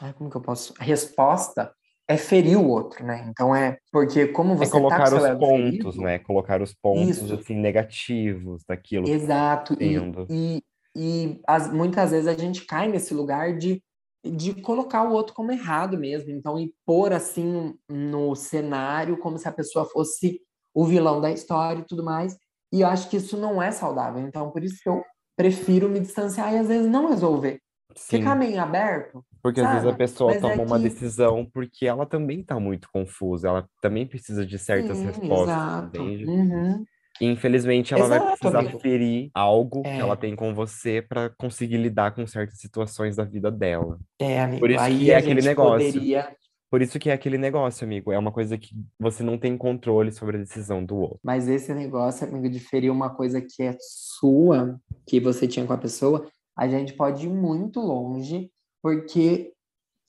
ai, 0.00 0.12
como 0.12 0.28
que 0.28 0.36
eu 0.36 0.42
posso, 0.42 0.74
resposta 0.80 1.72
é 2.12 2.16
ferir 2.16 2.58
o 2.58 2.68
outro, 2.68 3.04
né? 3.04 3.26
Então 3.28 3.54
é 3.54 3.78
porque 3.90 4.26
como 4.28 4.52
É 4.54 4.56
você 4.56 4.70
tá 4.70 4.70
com 4.70 4.78
colocar 4.78 5.06
seu 5.06 5.18
os 5.18 5.38
pontos, 5.38 5.64
ferido, 5.64 6.02
né? 6.02 6.18
Colocar 6.18 6.62
os 6.62 6.74
pontos, 6.74 7.18
Isso. 7.18 7.34
assim, 7.34 7.54
negativos 7.54 8.62
daquilo 8.68 9.04
que 9.04 9.10
Exato. 9.10 9.76
E, 9.80 9.96
e, 10.30 10.62
e 10.94 11.40
as, 11.46 11.72
muitas 11.72 12.10
vezes 12.10 12.26
a 12.26 12.34
gente 12.34 12.64
cai 12.66 12.88
nesse 12.88 13.14
lugar 13.14 13.56
de, 13.56 13.82
de 14.24 14.54
colocar 14.60 15.04
o 15.04 15.12
outro 15.12 15.34
como 15.34 15.52
errado 15.52 15.98
mesmo. 15.98 16.30
Então, 16.30 16.58
e 16.58 16.74
pôr 16.84 17.12
assim 17.12 17.74
no 17.88 18.34
cenário 18.34 19.18
como 19.18 19.38
se 19.38 19.48
a 19.48 19.52
pessoa 19.52 19.84
fosse 19.84 20.40
o 20.74 20.84
vilão 20.84 21.20
da 21.20 21.30
história 21.30 21.80
e 21.80 21.86
tudo 21.86 22.04
mais. 22.04 22.36
E 22.72 22.80
eu 22.80 22.88
acho 22.88 23.08
que 23.08 23.16
isso 23.16 23.36
não 23.36 23.62
é 23.62 23.70
saudável. 23.70 24.22
Então, 24.22 24.50
por 24.50 24.62
isso 24.62 24.82
que 24.82 24.88
eu 24.88 25.02
prefiro 25.36 25.88
me 25.88 26.00
distanciar 26.00 26.52
e 26.52 26.58
às 26.58 26.68
vezes 26.68 26.90
não 26.90 27.08
resolver. 27.08 27.60
Sim, 27.96 28.18
Ficar 28.18 28.34
meio 28.34 28.60
aberto. 28.60 29.24
porque 29.42 29.60
às 29.60 29.68
vezes 29.68 29.84
a 29.84 29.88
sabe? 29.90 29.98
pessoa 29.98 30.28
Mas 30.34 30.38
é 30.38 30.40
toma 30.40 30.62
uma 30.62 30.76
que- 30.76 30.82
decisão 30.88 31.44
porque 31.44 31.86
ela 31.86 32.06
também 32.06 32.42
tá 32.42 32.58
muito 32.60 32.88
confusa, 32.92 33.48
ela 33.48 33.68
também 33.80 34.06
precisa 34.06 34.44
de 34.46 34.58
certas 34.58 34.98
Sim, 34.98 35.06
respostas, 35.06 35.56
exato. 35.56 35.86
entende? 35.96 36.24
Uhum. 36.26 36.84
E 37.20 37.26
infelizmente 37.26 37.92
ela 37.92 38.06
vai 38.08 38.18
Exato, 38.18 38.38
precisar 38.38 38.58
amigo. 38.60 38.78
ferir 38.80 39.30
algo 39.34 39.82
que 39.82 39.88
É. 39.88 39.98
ela 39.98 40.16
tem 40.16 40.34
com 40.34 40.54
você 40.54 41.02
para 41.02 41.28
conseguir 41.30 41.76
lidar 41.76 42.14
com 42.14 42.26
certas 42.26 42.58
situações 42.58 43.16
da 43.16 43.24
vida 43.24 43.50
dela. 43.50 43.98
É, 44.18 44.40
amigo. 44.40 44.60
Por 44.60 44.70
isso 44.70 44.80
Aí 44.82 44.98
que 44.98 45.10
é 45.12 45.16
aquele 45.16 45.42
negócio. 45.42 45.92
poderia 45.92 46.34
Por 46.70 46.80
isso 46.80 46.98
que 46.98 47.10
é 47.10 47.12
aquele 47.12 47.36
negócio, 47.36 47.84
amigo, 47.84 48.10
é 48.12 48.18
uma 48.18 48.32
coisa 48.32 48.56
que 48.56 48.70
você 48.98 49.22
não 49.22 49.36
tem 49.36 49.58
controle 49.58 50.10
sobre 50.10 50.36
a 50.38 50.40
decisão 50.40 50.82
do 50.82 50.96
outro. 50.96 51.18
Mas 51.22 51.46
esse 51.46 51.74
negócio, 51.74 52.26
amigo, 52.26 52.48
de 52.48 52.58
ferir 52.60 52.90
uma 52.90 53.10
coisa 53.10 53.42
que 53.42 53.62
é 53.62 53.76
sua, 53.78 54.80
que 55.06 55.20
você 55.20 55.46
tinha 55.46 55.66
com 55.66 55.74
a 55.74 55.78
pessoa, 55.78 56.26
a 56.62 56.78
gente 56.78 56.94
pode 56.94 57.26
ir 57.26 57.30
muito 57.30 57.80
longe, 57.80 58.50
porque 58.82 59.52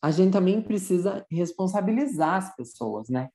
a 0.01 0.11
gente 0.11 0.31
também 0.33 0.61
precisa 0.61 1.25
responsabilizar 1.31 2.35
as 2.35 2.55
pessoas, 2.55 3.09
né? 3.09 3.29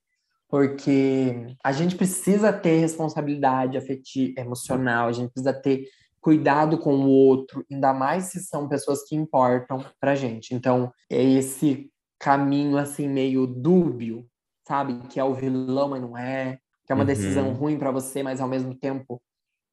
Porque 0.48 1.54
a 1.62 1.72
gente 1.72 1.94
precisa 1.96 2.52
ter 2.52 2.78
responsabilidade 2.78 3.76
afetiva, 3.76 4.40
emocional, 4.40 5.08
a 5.08 5.12
gente 5.12 5.30
precisa 5.30 5.52
ter 5.52 5.86
cuidado 6.20 6.78
com 6.78 6.94
o 6.94 7.08
outro, 7.08 7.64
ainda 7.70 7.92
mais 7.92 8.24
se 8.24 8.40
são 8.40 8.68
pessoas 8.68 9.04
que 9.06 9.14
importam 9.14 9.84
pra 10.00 10.14
gente. 10.14 10.54
Então, 10.54 10.92
é 11.10 11.22
esse 11.22 11.90
caminho 12.18 12.76
assim 12.78 13.08
meio 13.08 13.46
dúbio, 13.46 14.26
sabe? 14.66 15.06
Que 15.08 15.20
é 15.20 15.24
o 15.24 15.34
vilão, 15.34 15.88
mas 15.90 16.02
não 16.02 16.16
é 16.16 16.58
que 16.86 16.92
é 16.92 16.94
uma 16.94 17.04
decisão 17.04 17.48
Uhum. 17.48 17.54
ruim 17.54 17.78
para 17.78 17.90
você, 17.90 18.22
mas 18.22 18.40
ao 18.40 18.48
mesmo 18.48 18.74
tempo 18.74 19.20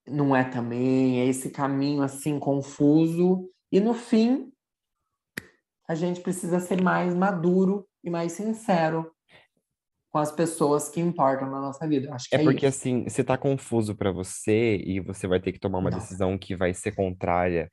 não 0.08 0.36
é 0.36 0.44
também. 0.44 1.22
É 1.22 1.26
esse 1.26 1.50
caminho 1.52 2.02
assim 2.02 2.40
confuso 2.40 3.50
e 3.72 3.80
no 3.80 3.94
fim 3.94 4.52
a 5.88 5.96
gente 5.96 6.22
precisa 6.22 6.60
ser 6.60 6.82
mais 6.82 7.14
maduro 7.14 7.88
e 8.04 8.10
mais 8.10 8.32
sincero 8.34 9.12
com 10.12 10.18
as 10.20 10.32
pessoas 10.32 10.90
que 10.90 11.00
importam 11.00 11.50
na 11.50 11.60
nossa 11.62 11.88
vida. 11.88 12.14
Acho 12.14 12.30
que 12.30 12.36
É 12.36 12.40
é, 12.40 12.44
porque 12.44 12.66
isso. 12.66 12.78
assim, 12.80 13.08
se 13.10 13.24
tá 13.24 13.38
confuso 13.38 13.96
pra 13.96 14.12
você 14.12 14.78
e 14.78 15.00
você 15.00 15.28
vai 15.28 15.40
ter 15.40 15.52
que 15.52 15.60
tomar 15.60 15.80
uma 15.80 15.92
Não. 15.92 15.98
decisão 15.98 16.38
que 16.38 16.56
vai 16.56 16.74
ser 16.74 16.94
contrária 16.94 17.70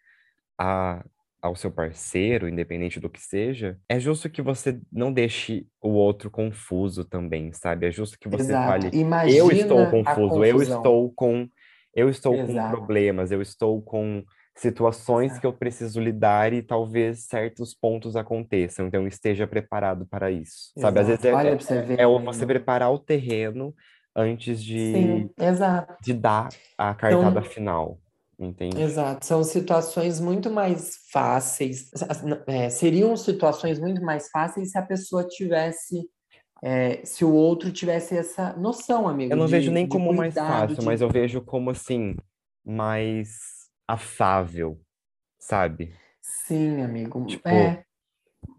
a, 0.59 1.05
ao 1.42 1.57
seu 1.57 1.73
parceiro, 1.73 2.49
independente 2.49 3.01
do 3.01 3.11
que 3.11 3.21
seja, 3.21 3.79
é 3.88 4.01
justo 4.01 4.31
que 4.31 4.42
você 4.42 4.81
não 4.92 5.12
deixe 5.12 5.66
o 5.83 5.90
outro 5.90 6.31
confuso 6.31 7.05
também, 7.05 7.53
sabe? 7.53 7.87
É 7.88 7.90
justo 7.92 8.18
que 8.18 8.29
você 8.29 8.45
Exato. 8.45 8.64
fale, 8.64 8.90
Imagina 8.97 9.38
eu 9.38 9.51
estou 9.51 9.87
confuso, 9.88 10.45
eu 10.45 10.62
estou 10.62 11.12
com, 11.14 11.49
eu 11.94 12.09
estou 12.09 12.35
com 12.35 12.52
Exato. 12.52 12.76
problemas, 12.76 13.31
eu 13.31 13.42
estou 13.42 13.83
com 13.83 14.24
situações 14.57 15.26
Exato. 15.33 15.40
que 15.40 15.46
eu 15.46 15.52
preciso 15.52 16.00
lidar 16.00 16.52
e 16.52 16.62
talvez 16.62 17.24
certos 17.24 17.74
pontos 17.74 18.16
aconteçam, 18.16 18.87
então 18.87 19.07
esteja 19.07 19.46
preparado 19.46 20.07
para 20.07 20.31
isso, 20.31 20.72
sabe? 20.78 21.00
Às 21.00 21.07
vezes 21.09 21.24
Exato. 21.24 21.26
é, 21.26 21.35
Olha 21.35 21.50
é, 21.50 21.59
você 21.59 21.81
ver, 21.83 22.00
é 22.00 22.05
amigo. 22.05 22.33
você 22.33 22.46
preparar 22.46 22.92
o 22.92 22.98
terreno 22.98 23.74
antes 24.14 24.62
de, 24.62 24.92
Sim, 24.92 25.31
exato. 25.38 25.94
de 26.02 26.12
dar 26.12 26.48
a 26.76 26.94
cartada 26.94 27.40
Então, 27.40 27.50
final, 27.50 27.98
entende? 28.38 28.81
Exato, 28.81 29.24
são 29.24 29.42
situações 29.42 30.20
muito 30.20 30.50
mais 30.50 30.96
fáceis. 31.11 31.90
é, 32.46 32.68
seriam 32.68 33.16
situações 33.16 33.78
muito 33.81 34.02
mais 34.02 34.28
fáceis 34.31 34.70
se 34.70 34.78
a 34.78 34.83
pessoa 34.83 35.26
tivesse 35.26 36.02
é, 36.62 37.05
se 37.05 37.25
o 37.25 37.33
outro 37.33 37.72
tivesse 37.72 38.16
essa 38.16 38.53
noção, 38.55 39.09
amigo. 39.09 39.33
Eu 39.33 39.37
não 39.37 39.46
de, 39.46 39.53
vejo 39.53 39.72
nem 39.72 39.87
como 39.87 40.12
mais 40.12 40.33
cuidado, 40.35 40.68
fácil, 40.68 40.77
de- 40.81 40.85
mas 40.87 41.01
eu 41.01 41.09
vejo 41.11 41.40
como 41.42 41.70
assim, 41.70 42.14
mais 42.64 43.68
afável, 43.87 44.81
sabe? 45.38 45.94
Sim, 46.20 46.81
amigo. 46.83 47.27
Tipo- 47.27 47.48
É. 47.48 47.85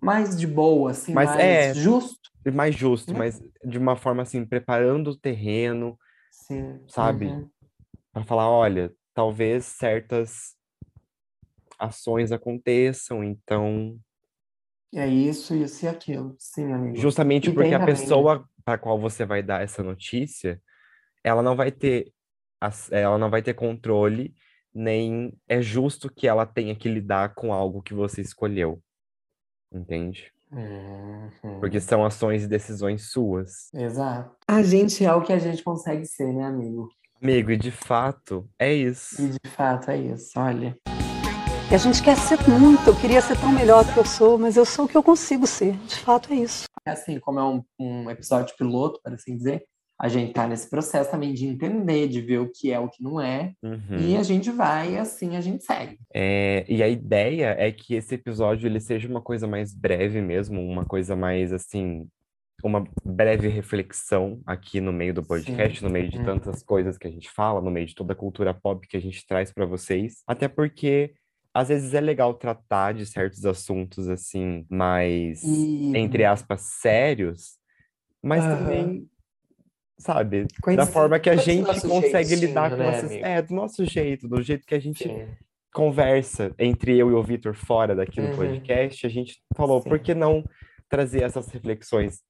Mais 0.01 0.37
de 0.37 0.45
boa, 0.45 0.91
assim, 0.91 1.13
Mas 1.13 1.29
mais 1.29 1.39
é. 1.41 1.73
justo. 1.73 2.29
Mais 2.53 2.75
justo, 2.75 3.13
Né? 3.13 3.19
mas 3.19 3.41
de 3.63 3.77
uma 3.77 3.95
forma 3.95 4.21
assim, 4.21 4.45
preparando 4.45 5.11
o 5.11 5.15
terreno 5.17 5.97
Sim. 6.29 6.81
Sabe? 6.87 7.27
uhum. 7.27 7.49
para 8.11 8.23
falar, 8.25 8.49
olha, 8.49 8.93
talvez 9.13 9.65
certas 9.65 10.55
ações 11.79 12.31
aconteçam, 12.31 13.23
então, 13.23 13.97
É 14.93 15.07
isso, 15.07 15.55
isso 15.55 15.85
e 15.85 15.87
aquilo. 15.87 16.35
Sim, 16.37 16.71
amigo. 16.71 16.95
justamente 16.97 17.49
E 17.49 17.53
porque 17.53 17.73
a 17.73 17.79
né? 17.79 17.85
pessoa 17.85 18.47
para 18.63 18.77
qual 18.77 18.99
você 18.99 19.25
vai 19.25 19.41
dar 19.43 19.61
essa 19.63 19.81
notícia, 19.83 20.61
ela 21.23 21.41
não 21.41 21.55
vai 21.55 21.71
ter 21.71 22.11
as- 22.61 22.91
ela 22.91 23.17
não 23.17 23.29
vai 23.29 23.41
ter 23.41 23.53
controle, 23.53 24.33
nem 24.73 25.33
é 25.49 25.61
justo 25.61 26.09
que 26.09 26.27
ela 26.27 26.45
tenha 26.45 26.75
que 26.75 26.87
lidar 26.87 27.33
com 27.35 27.51
algo 27.53 27.81
que 27.81 27.93
você 27.93 28.21
escolheu. 28.21 28.81
Entende? 29.71 30.31
Uhum. 30.51 31.59
Porque 31.59 31.79
são 31.79 32.05
ações 32.05 32.43
e 32.43 32.47
decisões 32.47 33.11
suas. 33.11 33.73
Exato. 33.73 34.35
A 34.47 34.61
gente 34.61 35.03
é 35.03 35.13
o 35.13 35.21
que 35.23 35.33
a 35.33 35.39
gente 35.39 35.63
consegue 35.63 36.05
ser, 36.05 36.31
né, 36.31 36.45
amigo? 36.45 36.87
Amigo, 37.21 37.51
e 37.51 37.57
de 37.57 37.71
fato, 37.71 38.47
é 38.59 38.71
isso. 38.73 39.21
E 39.21 39.29
de 39.29 39.49
fato 39.49 39.89
é 39.89 39.97
isso. 39.97 40.39
Olha. 40.39 40.77
E 41.73 41.75
a 41.75 41.79
gente 41.79 42.03
quer 42.03 42.15
ser 42.15 42.37
muito, 42.47 42.87
eu 42.87 42.95
queria 42.95 43.19
ser 43.19 43.35
tão 43.35 43.51
melhor 43.51 43.83
do 43.83 43.91
que 43.91 43.97
eu 43.97 44.05
sou, 44.05 44.37
mas 44.37 44.55
eu 44.55 44.63
sou 44.63 44.85
o 44.85 44.87
que 44.87 44.95
eu 44.95 45.01
consigo 45.01 45.47
ser. 45.47 45.73
De 45.87 45.95
fato 45.95 46.31
é 46.31 46.35
isso. 46.35 46.65
Assim, 46.85 47.19
como 47.19 47.39
é 47.39 47.43
um, 47.43 47.63
um 47.79 48.11
episódio 48.11 48.55
piloto, 48.55 48.99
para 49.01 49.15
assim 49.15 49.35
dizer, 49.35 49.65
a 49.99 50.07
gente 50.07 50.33
tá 50.33 50.47
nesse 50.47 50.69
processo 50.69 51.09
também 51.09 51.33
de 51.33 51.47
entender, 51.47 52.07
de 52.07 52.21
ver 52.21 52.37
o 52.37 52.51
que 52.51 52.71
é, 52.71 52.79
o 52.79 52.87
que 52.87 53.01
não 53.01 53.19
é. 53.19 53.53
Uhum. 53.63 53.97
E 53.99 54.15
a 54.15 54.21
gente 54.21 54.51
vai, 54.51 54.99
assim, 54.99 55.35
a 55.35 55.41
gente 55.41 55.63
segue. 55.63 55.97
É, 56.13 56.63
e 56.69 56.83
a 56.83 56.87
ideia 56.87 57.55
é 57.57 57.71
que 57.71 57.95
esse 57.95 58.13
episódio 58.13 58.67
ele 58.67 58.79
seja 58.79 59.09
uma 59.09 59.21
coisa 59.21 59.47
mais 59.47 59.73
breve 59.73 60.21
mesmo, 60.21 60.61
uma 60.61 60.85
coisa 60.85 61.15
mais 61.15 61.51
assim, 61.51 62.07
uma 62.63 62.83
breve 63.03 63.47
reflexão 63.47 64.39
aqui 64.45 64.79
no 64.79 64.93
meio 64.93 65.15
do 65.15 65.23
podcast, 65.23 65.83
no 65.83 65.89
meio 65.89 66.07
de 66.07 66.19
Uhum. 66.19 66.25
tantas 66.25 66.61
coisas 66.61 66.99
que 66.99 67.07
a 67.07 67.11
gente 67.11 67.31
fala, 67.31 67.59
no 67.61 67.71
meio 67.71 67.87
de 67.87 67.95
toda 67.95 68.13
a 68.13 68.15
cultura 68.15 68.53
pop 68.53 68.87
que 68.87 68.95
a 68.95 69.01
gente 69.01 69.25
traz 69.25 69.51
para 69.51 69.65
vocês. 69.65 70.21
Até 70.27 70.47
porque 70.47 71.15
às 71.53 71.67
vezes 71.69 71.93
é 71.93 72.01
legal 72.01 72.33
tratar 72.33 72.93
de 72.93 73.05
certos 73.05 73.45
assuntos 73.45 74.09
assim, 74.09 74.65
mais 74.69 75.43
E 75.43 75.91
entre 75.95 76.25
aspas 76.25 76.61
sérios, 76.61 77.57
mas 78.21 78.43
Aham. 78.45 78.57
também 78.57 79.09
sabe, 79.99 80.47
Com 80.61 80.75
da 80.75 80.85
forma 80.85 81.19
que 81.19 81.29
a 81.29 81.35
esse 81.35 81.45
gente 81.45 81.81
consegue 81.81 82.29
jeitinho, 82.29 82.49
lidar 82.49 82.71
com 82.71 82.77
né, 82.77 82.89
essas, 82.89 83.11
amigo? 83.11 83.25
é, 83.25 83.41
do 83.41 83.53
nosso 83.53 83.85
jeito, 83.85 84.27
do 84.27 84.41
jeito 84.41 84.65
que 84.65 84.75
a 84.75 84.79
gente 84.79 85.03
Sim. 85.03 85.27
conversa 85.71 86.53
entre 86.59 86.97
eu 86.97 87.09
e 87.11 87.13
o 87.13 87.23
Vitor 87.23 87.55
fora 87.55 87.95
daqui 87.95 88.19
do 88.19 88.27
Uhum. 88.27 88.35
podcast, 88.35 89.05
a 89.05 89.09
gente 89.09 89.41
falou, 89.55 89.81
Sim. 89.81 89.89
por 89.89 89.99
que 89.99 90.13
não 90.13 90.43
trazer 90.89 91.23
essas 91.23 91.47
reflexões 91.47 92.21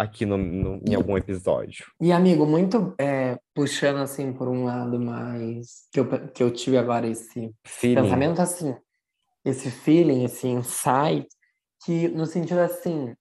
aqui 0.00 0.24
no, 0.24 0.38
no- 0.38 0.80
em 0.86 0.94
algum 0.94 1.16
episódio? 1.16 1.84
E, 2.00 2.10
amigo, 2.10 2.46
muito 2.46 2.94
é, 2.98 3.38
puxando 3.54 3.98
assim 3.98 4.32
por 4.32 4.48
um 4.48 4.64
lado 4.64 4.98
mais 4.98 5.86
que 5.92 6.00
eu, 6.00 6.28
que 6.30 6.42
eu 6.42 6.50
tive 6.50 6.78
agora 6.78 7.06
esse 7.06 7.54
Feeling. 7.66 8.02
pensamento 8.02 8.40
assim, 8.40 8.74
esse 9.44 9.70
feeling, 9.70 10.24
esse 10.24 10.46
insight, 10.48 11.28
que 11.84 12.08
no 12.08 12.24
sentido 12.24 12.60
assim, 12.60 13.14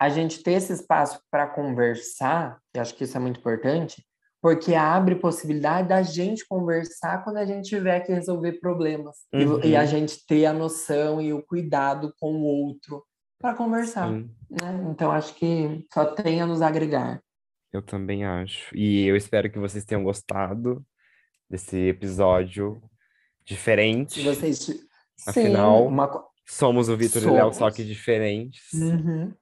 a 0.00 0.08
gente 0.08 0.42
ter 0.42 0.52
esse 0.52 0.72
espaço 0.72 1.20
para 1.30 1.46
conversar, 1.48 2.58
e 2.74 2.78
acho 2.78 2.94
que 2.94 3.04
isso 3.04 3.16
é 3.16 3.20
muito 3.20 3.40
importante, 3.40 4.02
porque 4.40 4.74
abre 4.74 5.16
possibilidade 5.16 5.88
da 5.88 6.02
gente 6.02 6.46
conversar 6.46 7.24
quando 7.24 7.38
a 7.38 7.44
gente 7.46 7.68
tiver 7.68 8.00
que 8.00 8.12
resolver 8.12 8.54
problemas. 8.60 9.16
E- 9.34 9.44
Uhum. 9.44 9.60
E, 9.64 9.76
a 9.76 9.84
gente 9.84 10.24
ter 10.26 10.46
a 10.46 10.52
noção 10.52 11.20
e 11.20 11.32
o 11.32 11.42
cuidado 11.42 12.12
com 12.20 12.32
o 12.32 12.44
outro 12.44 13.04
para 13.46 13.54
conversar. 13.54 14.08
Sim, 14.08 14.28
né? 14.50 14.88
Então 14.90 15.12
acho 15.12 15.34
que 15.34 15.86
só 15.94 16.04
tem 16.06 16.40
a 16.40 16.46
nos 16.46 16.60
agregar. 16.60 17.22
eu 17.72 17.80
também 17.80 18.24
acho. 18.24 18.74
E 18.74 19.06
eu 19.06 19.14
espero 19.14 19.50
que 19.50 19.58
vocês 19.58 19.84
tenham 19.84 20.02
gostado 20.02 20.84
desse 21.48 21.76
episódio 21.76 22.82
diferente. 23.44 24.14
Se 24.14 24.22
vocês. 24.22 24.86
Afinal, 25.26 25.82
Sim, 25.82 25.86
uma... 25.86 26.24
Somos 26.48 26.88
o 26.88 26.96
Vitor 26.96 27.22
e 27.22 27.26
o 27.26 27.32
Léo, 27.32 27.52
só 27.52 27.70
que 27.70 27.84
diferentes. 27.84 28.72
Uhum. 28.72 29.32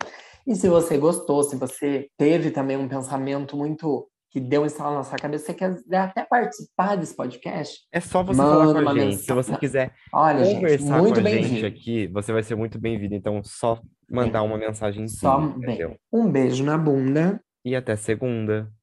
E 0.46 0.54
se 0.54 0.68
você 0.68 0.96
gostou, 0.96 1.42
se 1.42 1.56
você 1.56 2.08
teve 2.16 2.50
também 2.50 2.76
um 2.76 2.88
pensamento 2.88 3.56
muito 3.56 4.08
que 4.34 4.40
deu 4.40 4.62
um 4.62 4.66
estalo 4.66 4.96
na 4.96 5.04
sua 5.04 5.16
cabeça, 5.16 5.46
você 5.46 5.54
quer 5.54 5.78
até 5.92 6.24
participar 6.24 6.96
desse 6.96 7.14
podcast, 7.14 7.86
É 7.92 8.00
só 8.00 8.20
você 8.24 8.36
Manda 8.36 8.66
falar 8.66 8.82
com 8.82 8.88
a 8.88 8.98
gente. 8.98 9.16
Se 9.18 9.32
você 9.32 9.52
mensagem. 9.52 9.58
quiser 9.60 9.94
olha, 10.12 10.44
gente, 10.44 10.54
conversar 10.56 10.98
muito 10.98 11.22
com 11.22 11.28
a 11.28 11.30
gente 11.30 11.64
aqui, 11.64 12.06
você 12.08 12.32
vai 12.32 12.42
ser 12.42 12.56
muito 12.56 12.76
bem-vindo. 12.76 13.14
Então, 13.14 13.40
só 13.44 13.80
mandar 14.10 14.42
uma 14.42 14.58
mensagem 14.58 15.08
Só 15.08 15.38
bem. 15.40 15.96
Um 16.12 16.30
beijo 16.30 16.64
na 16.64 16.76
bunda. 16.78 17.40
E 17.64 17.74
até 17.74 17.96
segunda. 17.96 18.70